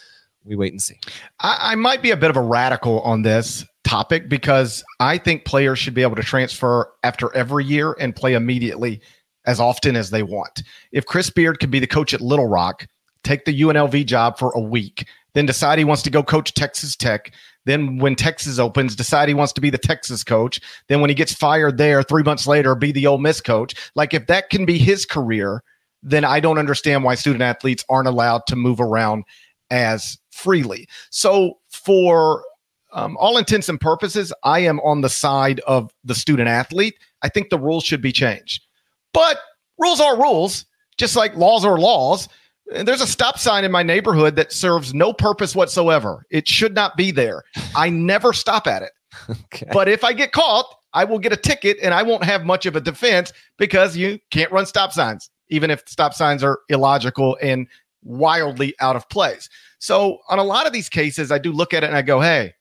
[0.45, 0.99] we wait and see.
[1.41, 5.45] I, I might be a bit of a radical on this topic because I think
[5.45, 9.01] players should be able to transfer after every year and play immediately
[9.49, 10.63] as often as they want.
[10.93, 12.87] If Chris Beard could be the coach at Little Rock,
[13.25, 16.95] take the UNLV job for a week, then decide he wants to go coach Texas
[16.95, 17.33] Tech,
[17.65, 20.61] then when Texas opens, decide he wants to be the Texas coach.
[20.89, 23.75] Then when he gets fired there, three months later, be the Ole Miss coach.
[23.95, 25.63] Like if that can be his career,
[26.03, 29.25] then I don't understand why student athletes aren't allowed to move around
[29.71, 30.87] as freely.
[31.11, 32.45] So for
[32.93, 36.97] um, all intents and purposes, I am on the side of the student athlete.
[37.23, 38.68] I think the rules should be changed.
[39.13, 39.39] But
[39.79, 40.65] rules are rules,
[40.99, 42.29] just like laws are laws.
[42.75, 46.27] And There's a stop sign in my neighborhood that serves no purpose whatsoever.
[46.31, 47.45] It should not be there.
[47.75, 48.93] I never stop at it.
[49.53, 49.67] Okay.
[49.73, 52.67] But if I get caught, I will get a ticket and I won't have much
[52.67, 57.37] of a defense because you can't run stop signs, even if stop signs are illogical
[57.43, 57.67] and
[58.03, 59.49] wildly out of place.
[59.79, 62.21] So, on a lot of these cases, I do look at it and I go,
[62.21, 62.55] hey,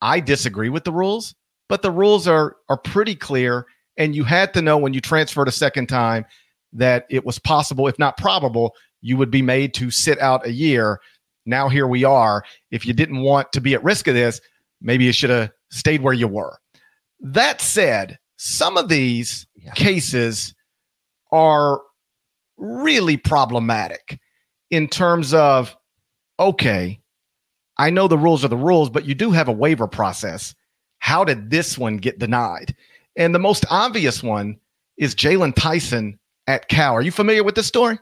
[0.00, 1.34] I disagree with the rules,
[1.68, 3.66] but the rules are, are pretty clear.
[3.96, 6.24] And you had to know when you transferred a second time
[6.72, 10.52] that it was possible, if not probable, you would be made to sit out a
[10.52, 11.00] year.
[11.44, 12.44] Now here we are.
[12.70, 14.40] If you didn't want to be at risk of this,
[14.80, 16.58] maybe you should have stayed where you were.
[17.20, 19.72] That said, some of these yeah.
[19.72, 20.54] cases
[21.30, 21.80] are
[22.56, 24.18] really problematic
[24.70, 25.76] in terms of
[26.40, 27.00] okay,
[27.78, 30.54] I know the rules are the rules, but you do have a waiver process.
[30.98, 32.74] How did this one get denied?
[33.16, 34.58] And the most obvious one
[34.96, 36.94] is Jalen Tyson at Cal.
[36.94, 37.98] Are you familiar with this story?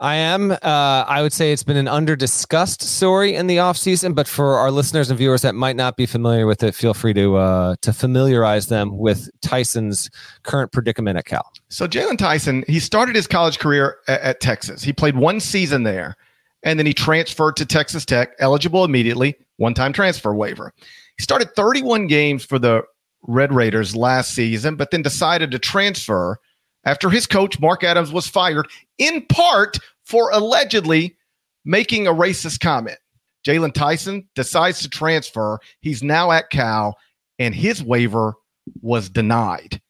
[0.00, 0.50] I am.
[0.50, 4.56] Uh, I would say it's been an under discussed story in the offseason, but for
[4.56, 7.76] our listeners and viewers that might not be familiar with it, feel free to uh,
[7.82, 10.08] to familiarize them with Tyson's
[10.42, 11.52] current predicament at Cal.
[11.68, 14.82] So Jalen Tyson, he started his college career at, at Texas.
[14.82, 16.16] He played one season there,
[16.62, 20.72] and then he transferred to Texas Tech, eligible immediately, one time transfer waiver.
[21.18, 22.84] He started 31 games for the
[23.22, 26.38] Red Raiders last season, but then decided to transfer
[26.84, 28.66] after his coach, Mark Adams, was fired
[28.98, 31.16] in part for allegedly
[31.64, 32.98] making a racist comment.
[33.46, 35.58] Jalen Tyson decides to transfer.
[35.80, 36.96] He's now at Cal,
[37.38, 38.34] and his waiver
[38.82, 39.80] was denied,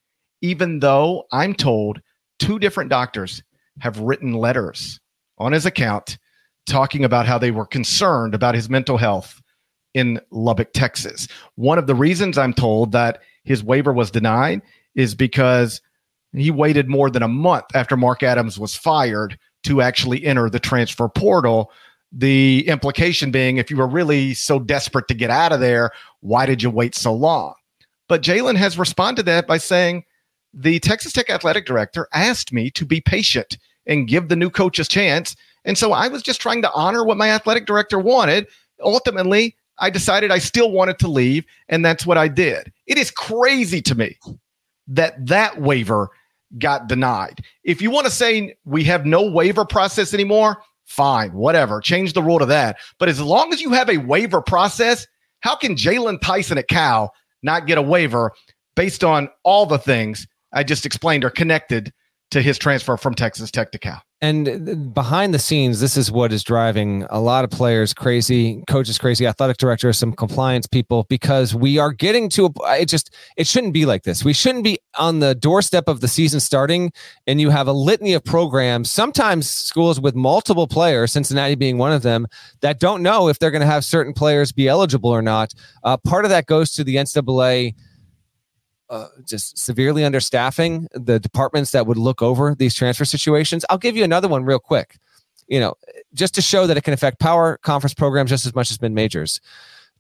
[0.41, 2.01] even though I'm told
[2.39, 3.43] two different doctors
[3.81, 5.01] have written letters
[5.39, 6.19] on his account
[6.67, 9.40] talking about how they were concerned about his mental health
[9.95, 11.29] in Lubbock, Texas.
[11.57, 14.63] One of the reasons I'm told that his waiver was denied
[14.95, 15.81] is because
[16.33, 20.61] he waited more than a month after Mark Adams was fired to actually enter the
[20.61, 21.73] transfer portal.
[22.13, 26.47] The implication being, if you were really so desperate to get out of there, why
[26.47, 27.55] did you wait so long?
[28.09, 30.05] But Jalen has responded to that by saying,
[30.53, 34.79] the Texas Tech athletic director asked me to be patient and give the new coach
[34.81, 35.37] a chance.
[35.65, 38.49] And so I was just trying to honor what my athletic director wanted.
[38.83, 42.73] Ultimately, I decided I still wanted to leave, and that's what I did.
[42.87, 44.19] It is crazy to me
[44.89, 46.11] that that waiver
[46.59, 47.45] got denied.
[47.65, 51.81] If you want to say we have no waiver process anymore, fine, whatever.
[51.81, 52.77] Change the rule to that.
[52.99, 55.07] But as long as you have a waiver process,
[55.41, 58.33] how can Jalen Tyson at Cal not get a waiver
[58.77, 61.93] based on all the things I just explained are connected
[62.33, 64.03] to his transfer from Texas Tech to Cal?
[64.23, 68.99] And behind the scenes, this is what is driving a lot of players crazy, coaches
[68.99, 73.47] crazy, athletic directors, some compliance people, because we are getting to a, it just, it
[73.47, 74.23] shouldn't be like this.
[74.23, 76.93] We shouldn't be on the doorstep of the season starting
[77.27, 81.93] and you have a litany of programs, sometimes schools with multiple players, Cincinnati being one
[81.93, 82.27] of them,
[82.61, 85.55] that don't know if they're going to have certain players be eligible or not.
[85.83, 87.75] Uh, part of that goes to the NCAA
[88.91, 93.65] uh, just severely understaffing the departments that would look over these transfer situations.
[93.71, 94.99] I'll give you another one real quick.
[95.49, 95.75] You know,
[96.13, 98.93] just to show that it can affect power conference programs just as much as mid
[98.93, 99.41] majors.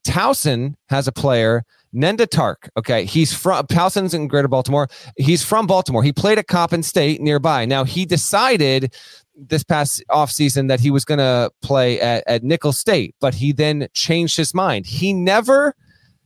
[0.04, 2.68] Towson has a player, Nendah Tarke.
[2.76, 3.04] Okay.
[3.04, 4.88] He's from Towson's in Greater Baltimore.
[5.16, 6.02] He's from Baltimore.
[6.02, 7.64] He played at Coppin State nearby.
[7.64, 8.94] Now he decided
[9.36, 13.52] this past offseason that he was going to play at, at Nicholls State, but he
[13.52, 14.86] then changed his mind.
[14.86, 15.74] He never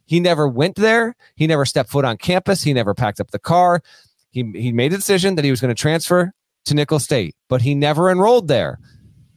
[0.06, 1.16] he never went there.
[1.36, 2.62] He never stepped foot on campus.
[2.62, 3.82] He never packed up the car.
[4.30, 6.32] He, he made a decision that he was going to transfer
[6.66, 8.78] to Nicholls State, but he never enrolled there.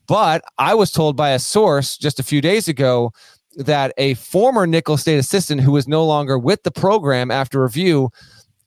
[0.08, 3.12] But I was told by a source just a few days ago
[3.58, 8.10] that a former Nicholls State assistant who was no longer with the program after review,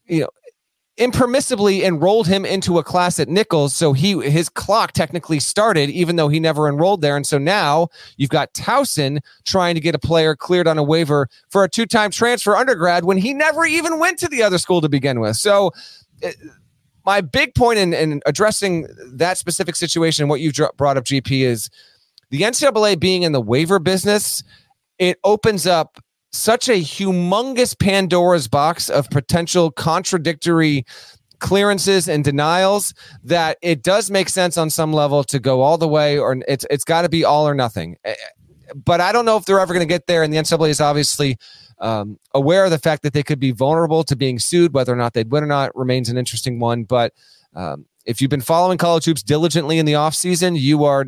[0.07, 0.29] you know,
[1.01, 3.75] impermissibly enrolled him into a class at Nicholls.
[3.75, 7.17] So he his clock technically started, even though he never enrolled there.
[7.17, 11.29] And so now you've got Towson trying to get a player cleared on a waiver
[11.49, 14.91] for a two-time transfer undergrad when he never even went to the other school to
[14.91, 15.37] begin with.
[15.37, 15.73] So
[16.23, 16.33] eh,
[17.07, 21.71] my big point in, in addressing that specific situation, what you brought up, GP, is
[22.29, 24.43] the NCAA being in the waiver business.
[24.99, 25.99] It opens up
[26.33, 30.85] such a humongous Pandora's box of potential contradictory
[31.41, 35.89] clearances and denials that it does make sense on some level to go all the
[35.89, 37.97] way or it's it's got to be all or nothing.
[38.05, 38.15] Eh,
[38.75, 40.23] but I don't know if they're ever going to get there.
[40.23, 41.37] And the NCAA is obviously
[41.79, 44.75] um, aware of the fact that they could be vulnerable to being sued.
[44.75, 46.85] Whether or not they'd win or not remains an interesting one.
[46.85, 47.13] But
[47.55, 51.07] um, if you've been following college hoops diligently in the offseason, you are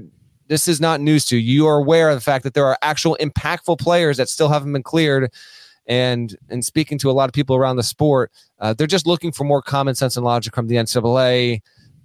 [0.52, 1.62] this is not news to you.
[1.62, 4.70] You are aware of the fact that there are actual impactful players that still haven't
[4.74, 5.32] been cleared.
[5.86, 9.32] And and speaking to a lot of people around the sport, uh, they're just looking
[9.32, 11.62] for more common sense and logic from the NCAA.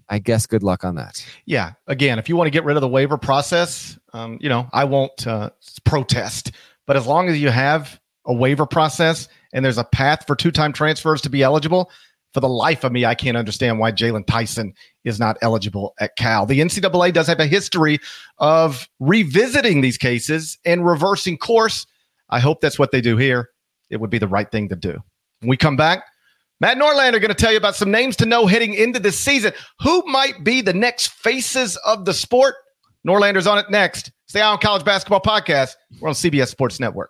[0.08, 1.26] I guess good luck on that.
[1.46, 1.74] Yeah.
[1.88, 4.86] Again, if you want to get rid of the waiver process, um, you know, I
[4.86, 5.50] won't uh,
[5.84, 6.52] protest.
[6.86, 10.52] But as long as you have a waiver process and there's a path for two
[10.52, 11.92] time transfers to be eligible,
[12.38, 14.72] for the life of me, I can't understand why Jalen Tyson
[15.04, 16.46] is not eligible at Cal.
[16.46, 17.98] The NCAA does have a history
[18.38, 21.88] of revisiting these cases and reversing course.
[22.30, 23.50] I hope that's what they do here.
[23.90, 25.02] It would be the right thing to do.
[25.40, 26.04] When we come back,
[26.60, 29.52] Matt Norlander going to tell you about some names to know heading into this season.
[29.82, 32.54] Who might be the next faces of the sport?
[33.04, 34.12] Norlander's on it next.
[34.36, 35.74] Eye on College Basketball Podcast.
[36.00, 37.10] We're on CBS Sports Network.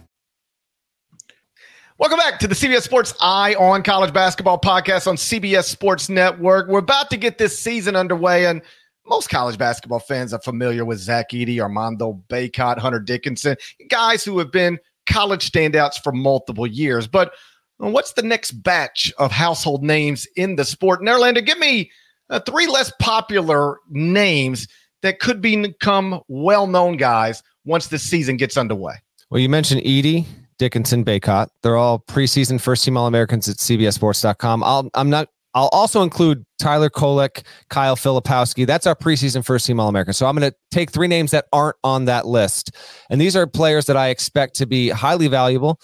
[2.01, 6.67] Welcome back to the CBS Sports Eye on College Basketball podcast on CBS Sports Network.
[6.67, 8.63] We're about to get this season underway, and
[9.05, 13.55] most college basketball fans are familiar with Zach Edey, Armando Bacot, Hunter Dickinson,
[13.87, 17.05] guys who have been college standouts for multiple years.
[17.05, 17.33] But
[17.77, 21.01] what's the next batch of household names in the sport?
[21.01, 21.91] Norlander, give me
[22.31, 24.67] uh, three less popular names
[25.03, 28.95] that could become well known guys once the season gets underway.
[29.29, 30.25] Well, you mentioned Edey.
[30.61, 31.47] Dickinson, Bacot.
[31.63, 34.63] They're all preseason first team All Americans at CBSSports.com.
[34.63, 35.27] I'll, I'm not.
[35.55, 38.67] I'll also include Tyler Kolek, Kyle Filipowski.
[38.67, 40.13] That's our preseason first team All American.
[40.13, 42.75] So I'm going to take three names that aren't on that list,
[43.09, 45.79] and these are players that I expect to be highly valuable.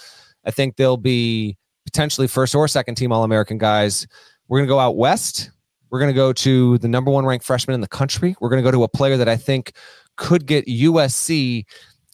[0.46, 4.06] I think they'll be potentially first or second team All American guys.
[4.48, 5.50] We're going to go out west.
[5.90, 8.36] We're going to go to the number one ranked freshman in the country.
[8.40, 9.74] We're going to go to a player that I think
[10.18, 11.66] could get USC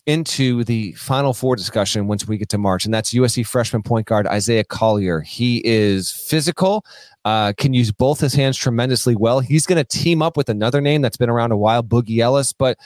[0.05, 4.07] into the Final Four discussion once we get to March, and that's USC freshman point
[4.07, 5.21] guard Isaiah Collier.
[5.21, 6.85] He is physical,
[7.25, 9.39] uh, can use both his hands tremendously well.
[9.39, 12.53] He's going to team up with another name that's been around a while, Boogie Ellis,
[12.53, 12.77] but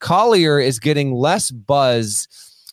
[0.00, 2.28] Collier is getting less buzz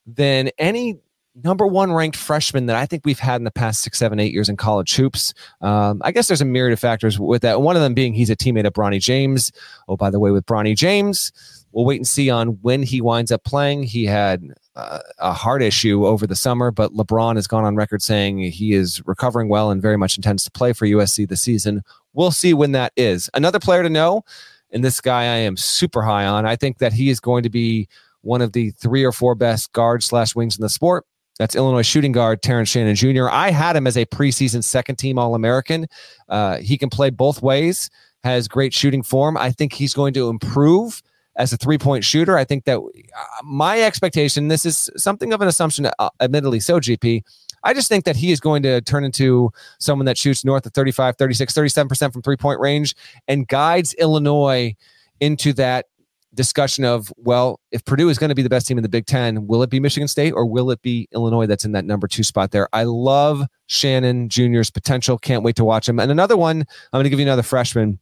[0.05, 0.99] than any
[1.43, 4.33] number one ranked freshman that I think we've had in the past six, seven, eight
[4.33, 5.33] years in college hoops.
[5.61, 7.61] Um, I guess there's a myriad of factors with that.
[7.61, 9.51] One of them being he's a teammate of Bronny James.
[9.87, 11.31] Oh, by the way, with Bronny James,
[11.71, 13.83] we'll wait and see on when he winds up playing.
[13.83, 14.43] He had
[14.75, 18.73] uh, a heart issue over the summer, but LeBron has gone on record saying he
[18.73, 21.83] is recovering well and very much intends to play for USC this season.
[22.13, 23.29] We'll see when that is.
[23.33, 24.23] Another player to know,
[24.71, 26.45] and this guy I am super high on.
[26.45, 27.87] I think that he is going to be
[28.21, 31.05] one of the three or four best guards slash wings in the sport.
[31.39, 33.27] That's Illinois shooting guard Terrence Shannon Jr.
[33.29, 35.87] I had him as a preseason second team All American.
[36.29, 37.89] Uh, he can play both ways,
[38.23, 39.37] has great shooting form.
[39.37, 41.01] I think he's going to improve
[41.35, 42.37] as a three point shooter.
[42.37, 46.79] I think that uh, my expectation, this is something of an assumption, uh, admittedly so,
[46.79, 47.23] GP.
[47.63, 50.73] I just think that he is going to turn into someone that shoots north of
[50.73, 52.95] 35, 36, 37% from three point range
[53.27, 54.75] and guides Illinois
[55.19, 55.85] into that
[56.33, 59.05] discussion of, well, if Purdue is going to be the best team in the Big
[59.05, 62.07] Ten, will it be Michigan State or will it be Illinois that's in that number
[62.07, 62.67] two spot there?
[62.73, 65.17] I love Shannon Jr.'s potential.
[65.17, 65.99] Can't wait to watch him.
[65.99, 67.99] And another one, I'm going to give you another freshman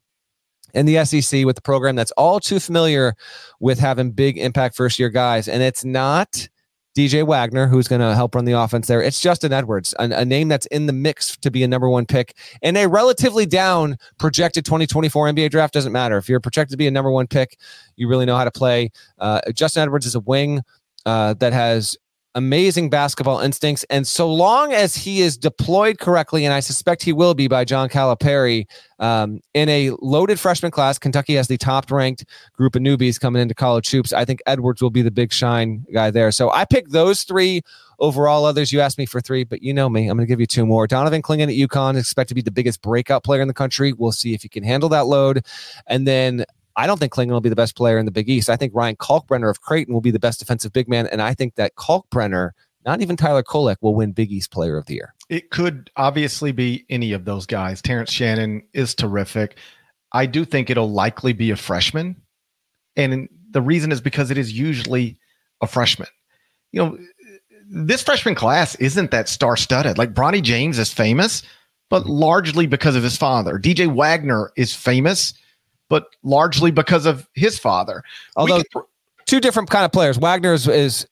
[0.74, 3.16] in the SEC with the program that's all too familiar
[3.60, 5.48] with having big impact first year guys.
[5.48, 6.48] And it's not
[6.98, 9.02] DJ Wagner, who's going to help run the offense there.
[9.02, 12.06] It's Justin Edwards, a, a, name that's in the mix to be a number one
[12.06, 15.74] pick in a relatively down projected 2024 NBA draft.
[15.74, 16.18] Doesn't matter.
[16.18, 17.58] If you're projected to be a number one pick,
[17.96, 18.92] you really know how to play.
[19.20, 20.62] Uh, Justin Edwards is a wing
[21.06, 21.96] uh, that has
[22.36, 23.84] amazing basketball instincts.
[23.90, 27.66] And so long as he is deployed correctly, and I suspect he will be by
[27.66, 28.66] John Calipari,
[29.00, 33.42] um, in a loaded freshman class, Kentucky has the top ranked group of newbies coming
[33.42, 34.14] into college hoops.
[34.14, 36.32] I think Edwards will be the big shine guy there.
[36.32, 37.62] So I picked those three
[38.00, 38.46] overall.
[38.46, 40.08] Others, you asked me for three, but you know me.
[40.08, 40.88] I'm going to give you two more.
[40.88, 43.94] Donovan Clingan at UConn is expected to be the biggest breakout player in the country.
[43.94, 45.46] We'll see if he can handle that load.
[45.88, 46.46] And then
[46.80, 48.50] I don't think Clingan will be the best player in the Big East.
[48.50, 51.08] I think Ryan Kalkbrenner of Creighton will be the best defensive big man.
[51.08, 52.52] And I think that Kalkbrenner,
[52.86, 55.14] not even Tyler Kolek, will win Big East Player of the Year.
[55.28, 57.82] It could obviously be any of those guys.
[57.82, 59.58] Terrence Shannon is terrific.
[60.14, 62.16] I do think it'll likely be a freshman.
[62.96, 65.18] And the reason is because it is usually
[65.60, 66.08] a freshman.
[66.72, 66.98] You know,
[67.70, 69.98] this freshman class isn't that star studded.
[69.98, 71.44] Like Bronny James is famous,
[71.90, 73.60] but largely because of his father.
[73.60, 75.34] DJ Wagner is famous
[75.90, 78.04] but largely because of his father.
[78.36, 78.84] Although could,
[79.26, 80.18] two different kind of players.
[80.18, 81.08] Wagner is, is,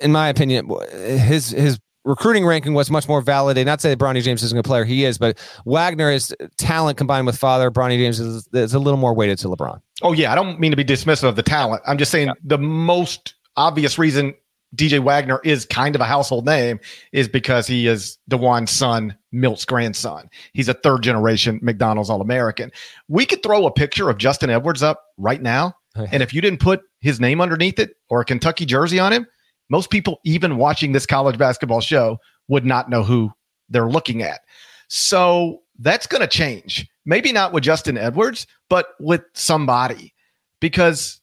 [0.00, 3.66] in my opinion, his his recruiting ranking was much more validated.
[3.66, 6.96] Not to say that Bronny James isn't a player, he is, but Wagner is talent
[6.96, 7.70] combined with father.
[7.70, 9.80] Bronny James is, is a little more weighted to LeBron.
[10.02, 11.82] Oh yeah, I don't mean to be dismissive of the talent.
[11.86, 12.34] I'm just saying yeah.
[12.42, 14.34] the most obvious reason
[14.76, 16.78] DJ Wagner is kind of a household name
[17.12, 20.28] is because he is DeJuan's son, Milt's grandson.
[20.52, 22.70] He's a third generation McDonald's All American.
[23.08, 25.74] We could throw a picture of Justin Edwards up right now.
[25.96, 29.12] Oh, and if you didn't put his name underneath it or a Kentucky jersey on
[29.12, 29.26] him,
[29.70, 33.30] most people, even watching this college basketball show, would not know who
[33.68, 34.40] they're looking at.
[34.88, 36.88] So that's going to change.
[37.04, 40.14] Maybe not with Justin Edwards, but with somebody.
[40.60, 41.20] Because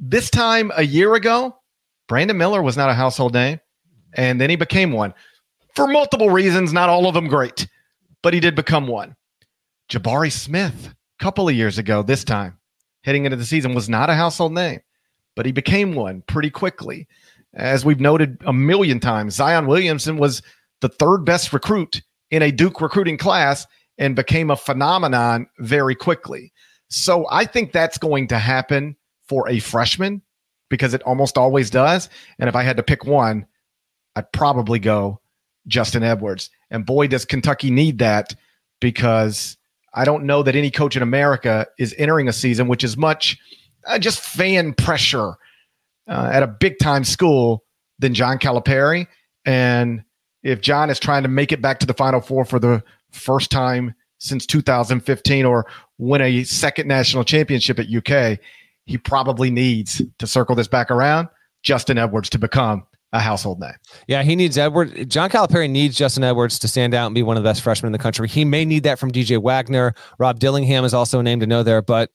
[0.00, 1.56] this time a year ago,
[2.08, 3.60] Brandon Miller was not a household name,
[4.14, 5.14] and then he became one
[5.78, 7.68] for multiple reasons, not all of them great,
[8.20, 9.14] but he did become one.
[9.88, 12.58] Jabari Smith, a couple of years ago, this time,
[13.04, 14.80] heading into the season, was not a household name,
[15.36, 17.06] but he became one pretty quickly.
[17.54, 20.42] As we've noted a million times, Zion Williamson was
[20.80, 22.02] the third best recruit
[22.32, 23.64] in a Duke recruiting class
[23.96, 26.52] and became a phenomenon very quickly.
[26.88, 28.96] So I think that's going to happen
[29.28, 30.22] for a freshman
[30.68, 32.08] because it almost always does.
[32.38, 33.46] And if I had to pick one,
[34.16, 35.20] I'd probably go
[35.66, 36.50] Justin Edwards.
[36.70, 38.34] And boy, does Kentucky need that
[38.80, 39.56] because
[39.94, 43.38] I don't know that any coach in America is entering a season which is much
[43.86, 45.34] uh, just fan pressure
[46.08, 47.64] uh, at a big time school
[47.98, 49.06] than John Calipari.
[49.44, 50.04] And
[50.42, 53.50] if John is trying to make it back to the Final Four for the first
[53.50, 55.66] time since 2015 or
[55.98, 58.38] win a second national championship at UK,
[58.88, 61.28] he probably needs to circle this back around
[61.62, 63.74] Justin Edwards to become a household name.
[64.06, 65.08] Yeah, he needs Edward.
[65.08, 67.88] John Calipari needs Justin Edwards to stand out and be one of the best freshmen
[67.88, 68.28] in the country.
[68.28, 69.94] He may need that from DJ Wagner.
[70.18, 72.10] Rob Dillingham is also a name to know there, but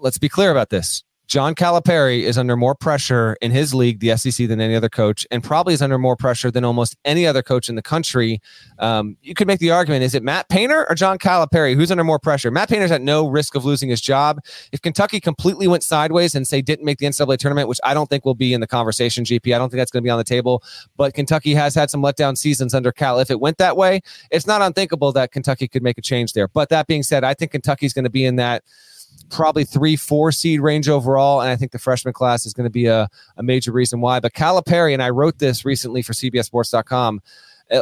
[0.00, 1.02] let's be clear about this.
[1.28, 5.26] John Calipari is under more pressure in his league, the SEC, than any other coach,
[5.30, 8.40] and probably is under more pressure than almost any other coach in the country.
[8.78, 11.74] Um, you could make the argument: is it Matt Painter or John Calipari?
[11.74, 12.50] Who's under more pressure?
[12.50, 14.40] Matt Painter's at no risk of losing his job.
[14.72, 18.08] If Kentucky completely went sideways and say didn't make the NCAA tournament, which I don't
[18.08, 20.18] think will be in the conversation, GP, I don't think that's going to be on
[20.18, 20.62] the table.
[20.96, 23.20] But Kentucky has had some letdown seasons under Cal.
[23.20, 24.00] If it went that way,
[24.30, 26.48] it's not unthinkable that Kentucky could make a change there.
[26.48, 28.64] But that being said, I think Kentucky's going to be in that
[29.30, 31.40] probably three, four seed range overall.
[31.40, 34.20] And I think the freshman class is going to be a, a major reason why.
[34.20, 37.20] But Calipari, and I wrote this recently for CBSSports.com.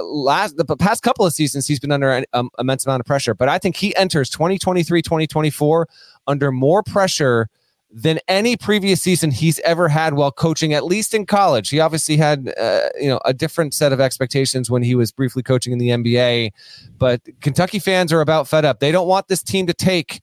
[0.02, 3.34] Last the past couple of seasons, he's been under an um, immense amount of pressure.
[3.34, 5.88] But I think he enters 2023, 2024
[6.26, 7.48] under more pressure
[7.92, 11.70] than any previous season he's ever had while coaching, at least in college.
[11.70, 15.42] He obviously had, uh, you know, a different set of expectations when he was briefly
[15.42, 16.50] coaching in the NBA.
[16.98, 18.80] But Kentucky fans are about fed up.
[18.80, 20.20] They don't want this team to take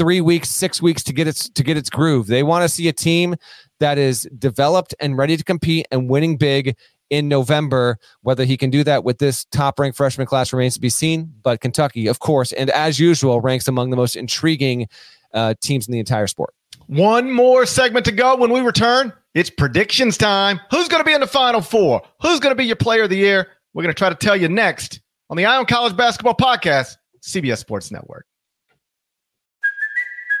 [0.00, 2.26] three weeks, six weeks to get its to get its groove.
[2.26, 3.36] They want to see a team
[3.80, 6.74] that is developed and ready to compete and winning big
[7.10, 7.98] in November.
[8.22, 11.30] Whether he can do that with this top ranked freshman class remains to be seen.
[11.42, 14.88] But Kentucky, of course, and as usual, ranks among the most intriguing
[15.34, 16.54] uh, teams in the entire sport.
[16.86, 18.36] One more segment to go.
[18.36, 20.60] When we return, it's predictions time.
[20.70, 22.00] Who's going to be in the final four?
[22.22, 23.48] Who's going to be your player of the year?
[23.74, 26.96] We're going to try to tell you next on the Eye on College Basketball Podcast,
[27.22, 28.24] CBS Sports Network.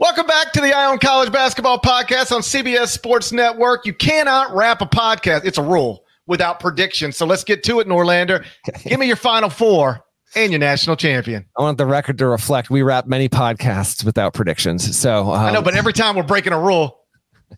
[0.00, 3.84] Welcome back to the Eye on College Basketball Podcast on CBS Sports Network.
[3.84, 7.18] You cannot wrap a podcast, it's a rule, without predictions.
[7.18, 8.46] So let's get to it, Norlander.
[8.84, 10.02] Give me your final four
[10.34, 11.44] and your national champion.
[11.58, 14.96] I want the record to reflect we wrap many podcasts without predictions.
[14.96, 16.98] So um, I know, but every time we're breaking a rule.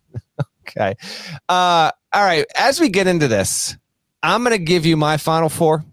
[0.69, 0.97] okay.
[1.49, 2.45] Uh, all right.
[2.57, 3.77] As we get into this,
[4.21, 5.85] I'm going to give you my final four.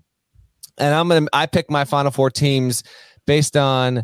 [0.80, 2.84] And I'm going to, I pick my final four teams
[3.28, 4.04] based on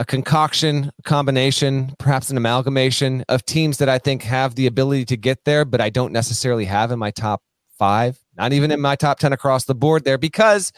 [0.00, 5.16] a concoction, combination, perhaps an amalgamation of teams that I think have the ability to
[5.16, 7.42] get there, but I don't necessarily have in my top
[7.78, 10.72] five, not even in my top 10 across the board there, because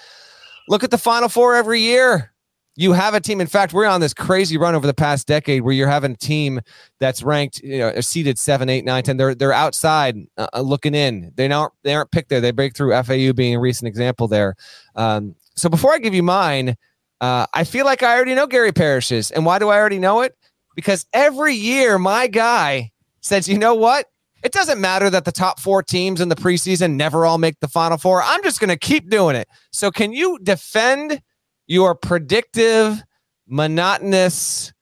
[0.68, 2.32] look at the final four every year.
[2.74, 3.40] You have a team.
[3.40, 6.16] In fact, we're on this crazy run over the past decade where you're having a
[6.16, 6.60] team
[6.98, 9.18] that's ranked, you know, seated seven, eight, nine, 10.
[9.18, 11.30] They're, they're outside uh, uh looking in.
[11.36, 12.40] They aren't, they aren't picked there.
[12.40, 14.56] They break through FAU being a recent example there.
[14.96, 16.76] Um, so before I give you mine,
[17.22, 19.30] uh, I feel like I already know Gary Parrish's.
[19.30, 20.36] And why do I already know it?
[20.74, 24.06] Because every year, my guy says, you know what?
[24.42, 27.68] It doesn't matter that the top four teams in the preseason never all make the
[27.68, 28.20] final four.
[28.24, 29.46] I'm just going to keep doing it.
[29.70, 31.22] So, can you defend
[31.68, 33.00] your predictive,
[33.46, 34.72] monotonous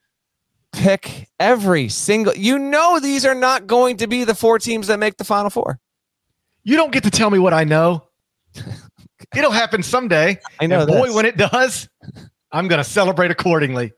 [0.72, 2.34] pick every single?
[2.34, 5.50] You know, these are not going to be the four teams that make the final
[5.50, 5.78] four.
[6.62, 8.08] You don't get to tell me what I know.
[9.36, 10.38] It'll happen someday.
[10.60, 10.80] I know.
[10.80, 11.88] And boy, when it does,
[12.52, 13.92] I'm going to celebrate accordingly.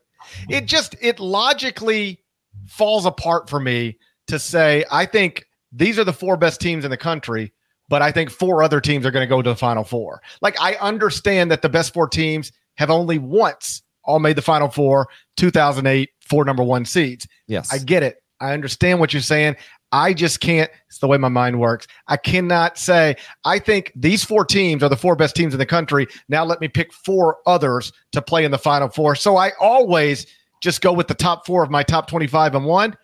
[0.49, 2.19] It just it logically
[2.67, 6.91] falls apart for me to say I think these are the four best teams in
[6.91, 7.53] the country,
[7.89, 10.21] but I think four other teams are going to go to the final four.
[10.41, 14.69] Like I understand that the best four teams have only once all made the final
[14.69, 15.07] four,
[15.37, 17.27] 2008, four number one seeds.
[17.47, 17.71] Yes.
[17.71, 18.21] I get it.
[18.39, 19.55] I understand what you're saying.
[19.93, 20.71] I just can't.
[20.87, 21.85] It's the way my mind works.
[22.07, 23.15] I cannot say,
[23.45, 26.07] I think these four teams are the four best teams in the country.
[26.27, 29.13] Now let me pick four others to play in the final four.
[29.15, 30.25] So I always
[30.61, 32.97] just go with the top four of my top 25 and one.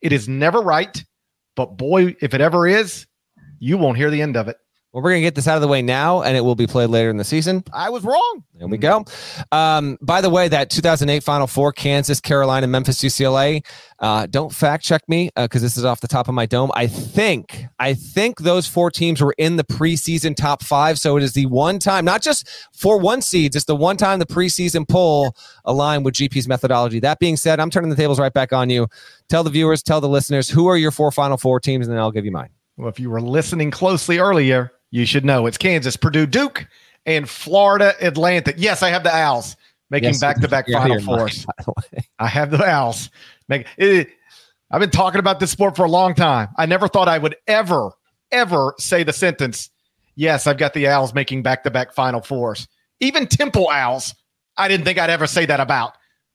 [0.00, 1.04] It is never right.
[1.54, 3.06] But boy, if it ever is,
[3.58, 4.56] you won't hear the end of it.
[4.92, 6.66] Well, we're going to get this out of the way now, and it will be
[6.66, 7.62] played later in the season.
[7.70, 8.44] I was wrong.
[8.54, 9.04] There we go.
[9.52, 13.62] Um, by the way, that 2008 Final Four, Kansas, Carolina, Memphis, UCLA.
[13.98, 16.70] Uh, don't fact check me because uh, this is off the top of my dome.
[16.74, 20.98] I think, I think those four teams were in the preseason top five.
[20.98, 24.18] So it is the one time, not just for one seeds, it's the one time
[24.18, 27.00] the preseason poll aligned with GP's methodology.
[27.00, 28.86] That being said, I'm turning the tables right back on you.
[29.28, 32.00] Tell the viewers, tell the listeners, who are your four Final Four teams, and then
[32.00, 32.50] I'll give you mine.
[32.76, 36.66] Well, if you were listening closely earlier, you should know it's Kansas, Purdue, Duke,
[37.04, 38.56] and Florida Atlantic.
[38.58, 39.56] Yes, I have the Owls
[39.90, 41.46] making back to back Final Fours.
[42.18, 43.10] I have the Owls.
[43.48, 44.08] Make it,
[44.70, 46.48] I've been talking about this sport for a long time.
[46.56, 47.92] I never thought I would ever,
[48.32, 49.70] ever say the sentence,
[50.16, 52.66] Yes, I've got the Owls making back to back Final Fours.
[53.00, 54.14] Even Temple Owls,
[54.56, 55.92] I didn't think I'd ever say that about,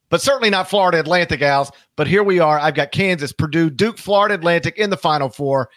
[0.10, 1.72] but certainly not Florida Atlantic Owls.
[1.96, 2.60] But here we are.
[2.60, 5.70] I've got Kansas, Purdue, Duke, Florida Atlantic in the Final Four.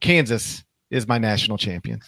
[0.00, 2.00] Kansas is my national champion.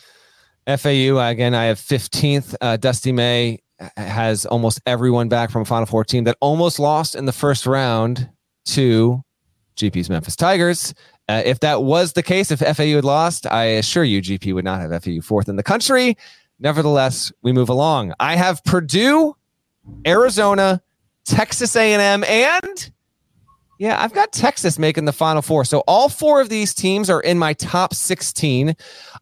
[0.67, 1.55] FAU again.
[1.55, 2.55] I have 15th.
[2.61, 3.59] Uh, Dusty May
[3.97, 7.67] has almost everyone back from a Final Four team that almost lost in the first
[7.67, 8.31] round
[8.67, 9.23] to
[9.77, 10.95] GP's Memphis Tigers.
[11.29, 14.65] Uh, if that was the case, if FAU had lost, I assure you GP would
[14.65, 16.17] not have FAU fourth in the country.
[16.61, 18.13] Nevertheless, we move along.
[18.21, 19.35] I have Purdue,
[20.07, 20.81] Arizona,
[21.25, 22.93] Texas A&M, and
[23.79, 25.65] yeah, I've got Texas making the final four.
[25.65, 28.75] So all four of these teams are in my top 16.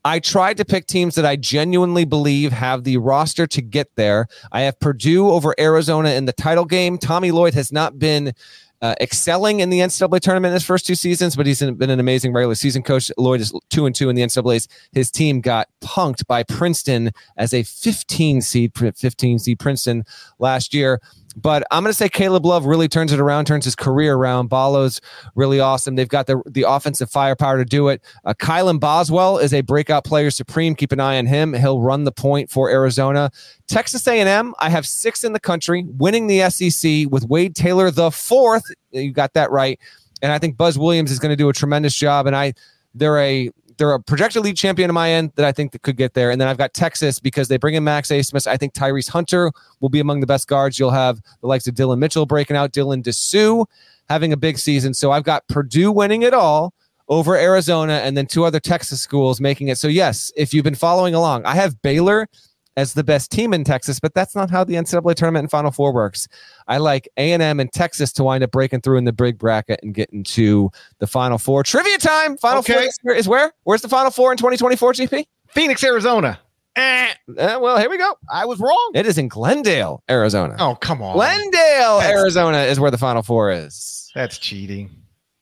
[0.05, 4.27] I tried to pick teams that I genuinely believe have the roster to get there.
[4.51, 6.99] I have Purdue over Arizona in the title game.
[6.99, 8.35] Tommy Lloyd has not been
[8.83, 12.01] uh, excelling in the NCAA tournament in his first two seasons, but he's been an
[12.01, 13.13] amazing regular season coach.
[13.17, 14.67] Lloyd is two and two in the NCAA's.
[14.91, 20.05] His team got punked by Princeton as a 15 seed, 15 seed Princeton
[20.41, 21.01] last year.
[21.37, 24.49] But I'm going to say Caleb Love really turns it around, turns his career around.
[24.49, 25.01] Ballo's
[25.35, 25.95] really awesome.
[25.95, 28.03] They've got the the offensive firepower to do it.
[28.25, 30.75] Uh, Kylan Boswell is a breakout player supreme.
[30.75, 31.55] Keep an eye on him.
[31.55, 33.31] He'll run the point for Arizona.
[33.69, 38.11] Texas A&M, I have six in the country, winning the SEC with Wade Taylor the
[38.11, 38.65] fourth.
[38.91, 39.79] You got that right.
[40.21, 42.27] And I think Buzz Williams is going to do a tremendous job.
[42.27, 42.55] And I
[42.95, 45.97] they're a they're a projected league champion in my end that I think that could
[45.97, 46.31] get there.
[46.31, 48.47] And then I've got Texas because they bring in Max Abmas.
[48.47, 49.51] I think Tyrese Hunter
[49.81, 50.79] will be among the best guards.
[50.79, 53.67] You'll have the likes of Dillon Mitchell breaking out, Dylan Disu
[54.09, 54.95] having a big season.
[54.95, 56.75] So I've got Purdue winning it all
[57.09, 59.79] over Arizona and then two other Texas schools making it.
[59.79, 62.29] So yes, if you've been following along, I have Baylor
[62.77, 65.71] as the best team in Texas, but that's not how the NCAA tournament and Final
[65.71, 66.27] Four works.
[66.69, 69.39] I like A and M and Texas to wind up breaking through in the big
[69.39, 71.63] bracket and getting to the Final Four.
[71.65, 72.37] Trivia time.
[72.39, 72.89] Final Okay.
[73.03, 73.53] Four is where?
[73.65, 74.93] Where's the Final Four in 2024?
[74.95, 75.25] GP.
[75.51, 76.41] Phoenix, Arizona.
[76.75, 78.15] Eh, Uh, well, here we go.
[78.33, 78.93] I was wrong.
[78.95, 80.57] It is in Glendale, Arizona.
[80.59, 81.13] Oh, come on.
[81.15, 84.11] Glendale, That's- Arizona is where the Final Four is.
[84.15, 84.89] That's cheating.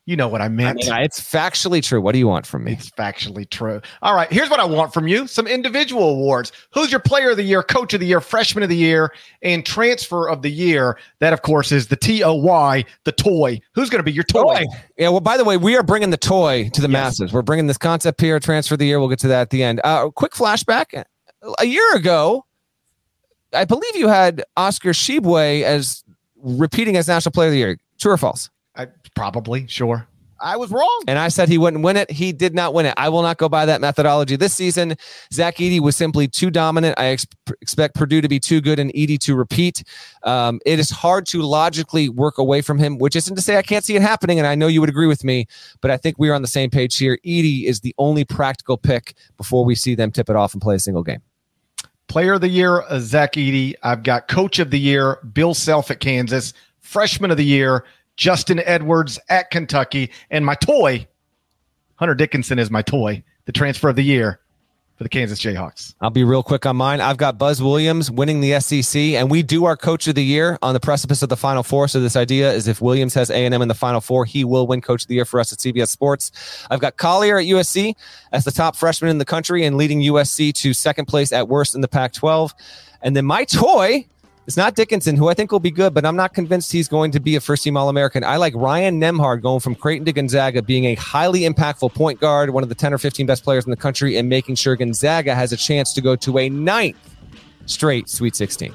[0.07, 0.79] You know what I I meant.
[0.79, 2.01] mean, it's factually true.
[2.01, 2.73] What do you want from me?
[2.73, 3.81] It's factually true.
[4.03, 6.51] All right, here's what I want from you some individual awards.
[6.73, 9.65] Who's your player of the year, coach of the year, freshman of the year, and
[9.65, 10.99] transfer of the year?
[11.21, 13.61] That, of course, is the T O Y, the toy.
[13.75, 14.65] Who's going to be your toy?
[14.97, 15.11] Yeah.
[15.11, 16.93] Well, by the way, we are bringing the toy to the Yes.
[17.21, 17.33] masses.
[17.33, 18.99] We're bringing this concept here, transfer of the year.
[18.99, 19.81] We'll get to that at the end.
[19.85, 21.05] Uh, quick flashback.
[21.61, 22.47] A year ago,
[23.53, 26.03] I believe you had Oscar Tshiebwe as
[26.37, 27.79] repeating as national player of the year.
[28.01, 28.51] True or false?
[28.77, 30.07] I, probably, sure.
[30.43, 31.05] I was wrong.
[31.07, 32.11] And I said he wouldn't win it.
[32.11, 32.95] He did not win it.
[32.97, 34.97] I will not go by that methodology this season.
[35.33, 36.99] Zach Edey was simply too dominant.
[36.99, 37.27] I ex-
[37.61, 39.85] expect Purdue to be too good and Edey to repeat.
[40.23, 43.63] Um, it is hard to logically work away from him, which isn't to say I
[43.63, 44.39] can't see it happening.
[44.39, 45.47] And I know you would agree with me,
[45.83, 47.19] but I think we are on the same page here.
[47.25, 50.75] Edey is the only practical pick before we see them tip it off and play
[50.75, 51.21] a single game.
[52.09, 53.75] Player of the year, uh, Zach Edey.
[53.83, 56.55] I've got coach of the year, Bill Self at Kansas.
[56.81, 57.85] Freshman of the year,
[58.21, 60.11] Justin Edwards at Kentucky.
[60.31, 61.09] And my toy,
[61.97, 64.41] Hunter Dickinson is my toy, the transfer of the year
[64.97, 65.95] for the Kansas Jayhawks.
[66.03, 67.01] I'll be real quick on mine.
[67.01, 70.59] I've got Buzz Williams winning the SEC, and we do our Coach of the Year
[70.61, 71.89] on the precipice of the Final Four.
[71.89, 74.45] So this idea is if Williams has A and M in the Final Four, he
[74.45, 76.31] will win Coach of the Year for us at CBS Sports.
[76.71, 77.97] I've got Collier at USC
[78.33, 81.75] as the top freshman in the country and leading USC to second place at worst
[81.75, 82.53] in the Pac-12.
[83.01, 84.05] And then my toy.
[84.51, 87.13] It's not Dickinson, who I think will be good, but I'm not convinced he's going
[87.13, 88.25] to be a first team All American.
[88.25, 92.51] I like Ryan Nembhard going from Creighton to Gonzaga, being a highly impactful point guard,
[92.51, 95.37] one of the 10 or 15 best players in the country, and making sure Gonzaga
[95.37, 96.97] has a chance to go to a ninth
[97.67, 98.75] straight Sweet 16.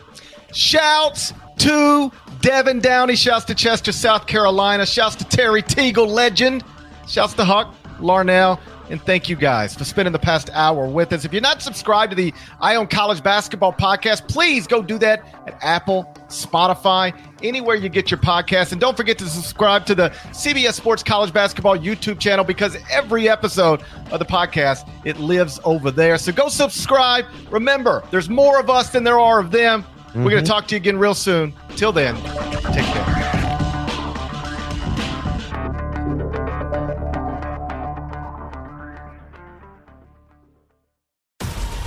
[0.53, 2.09] Shouts to
[2.39, 3.17] Devin Downey.
[3.17, 4.85] Shouts to Chester, South Carolina.
[4.85, 6.63] Shouts to Terry Teagle, legend.
[7.05, 8.61] Shouts to Huck Larnell.
[8.89, 11.25] And thank you guys for spending the past hour with us.
[11.25, 15.25] If you're not subscribed to the Eye on College Basketball Podcast, please go do that
[15.47, 18.71] at Apple, Spotify, anywhere you get your podcast.
[18.71, 23.27] And don't forget to subscribe to the CBS Sports College Basketball YouTube channel because every
[23.27, 26.17] episode of the podcast, it lives over there.
[26.17, 27.25] So go subscribe.
[27.49, 29.83] Remember, there's more of us than there are of them.
[30.13, 30.45] We're going to mm-hmm.
[30.45, 31.53] talk to you again real soon.
[31.75, 32.15] Till then,
[32.71, 33.34] take care.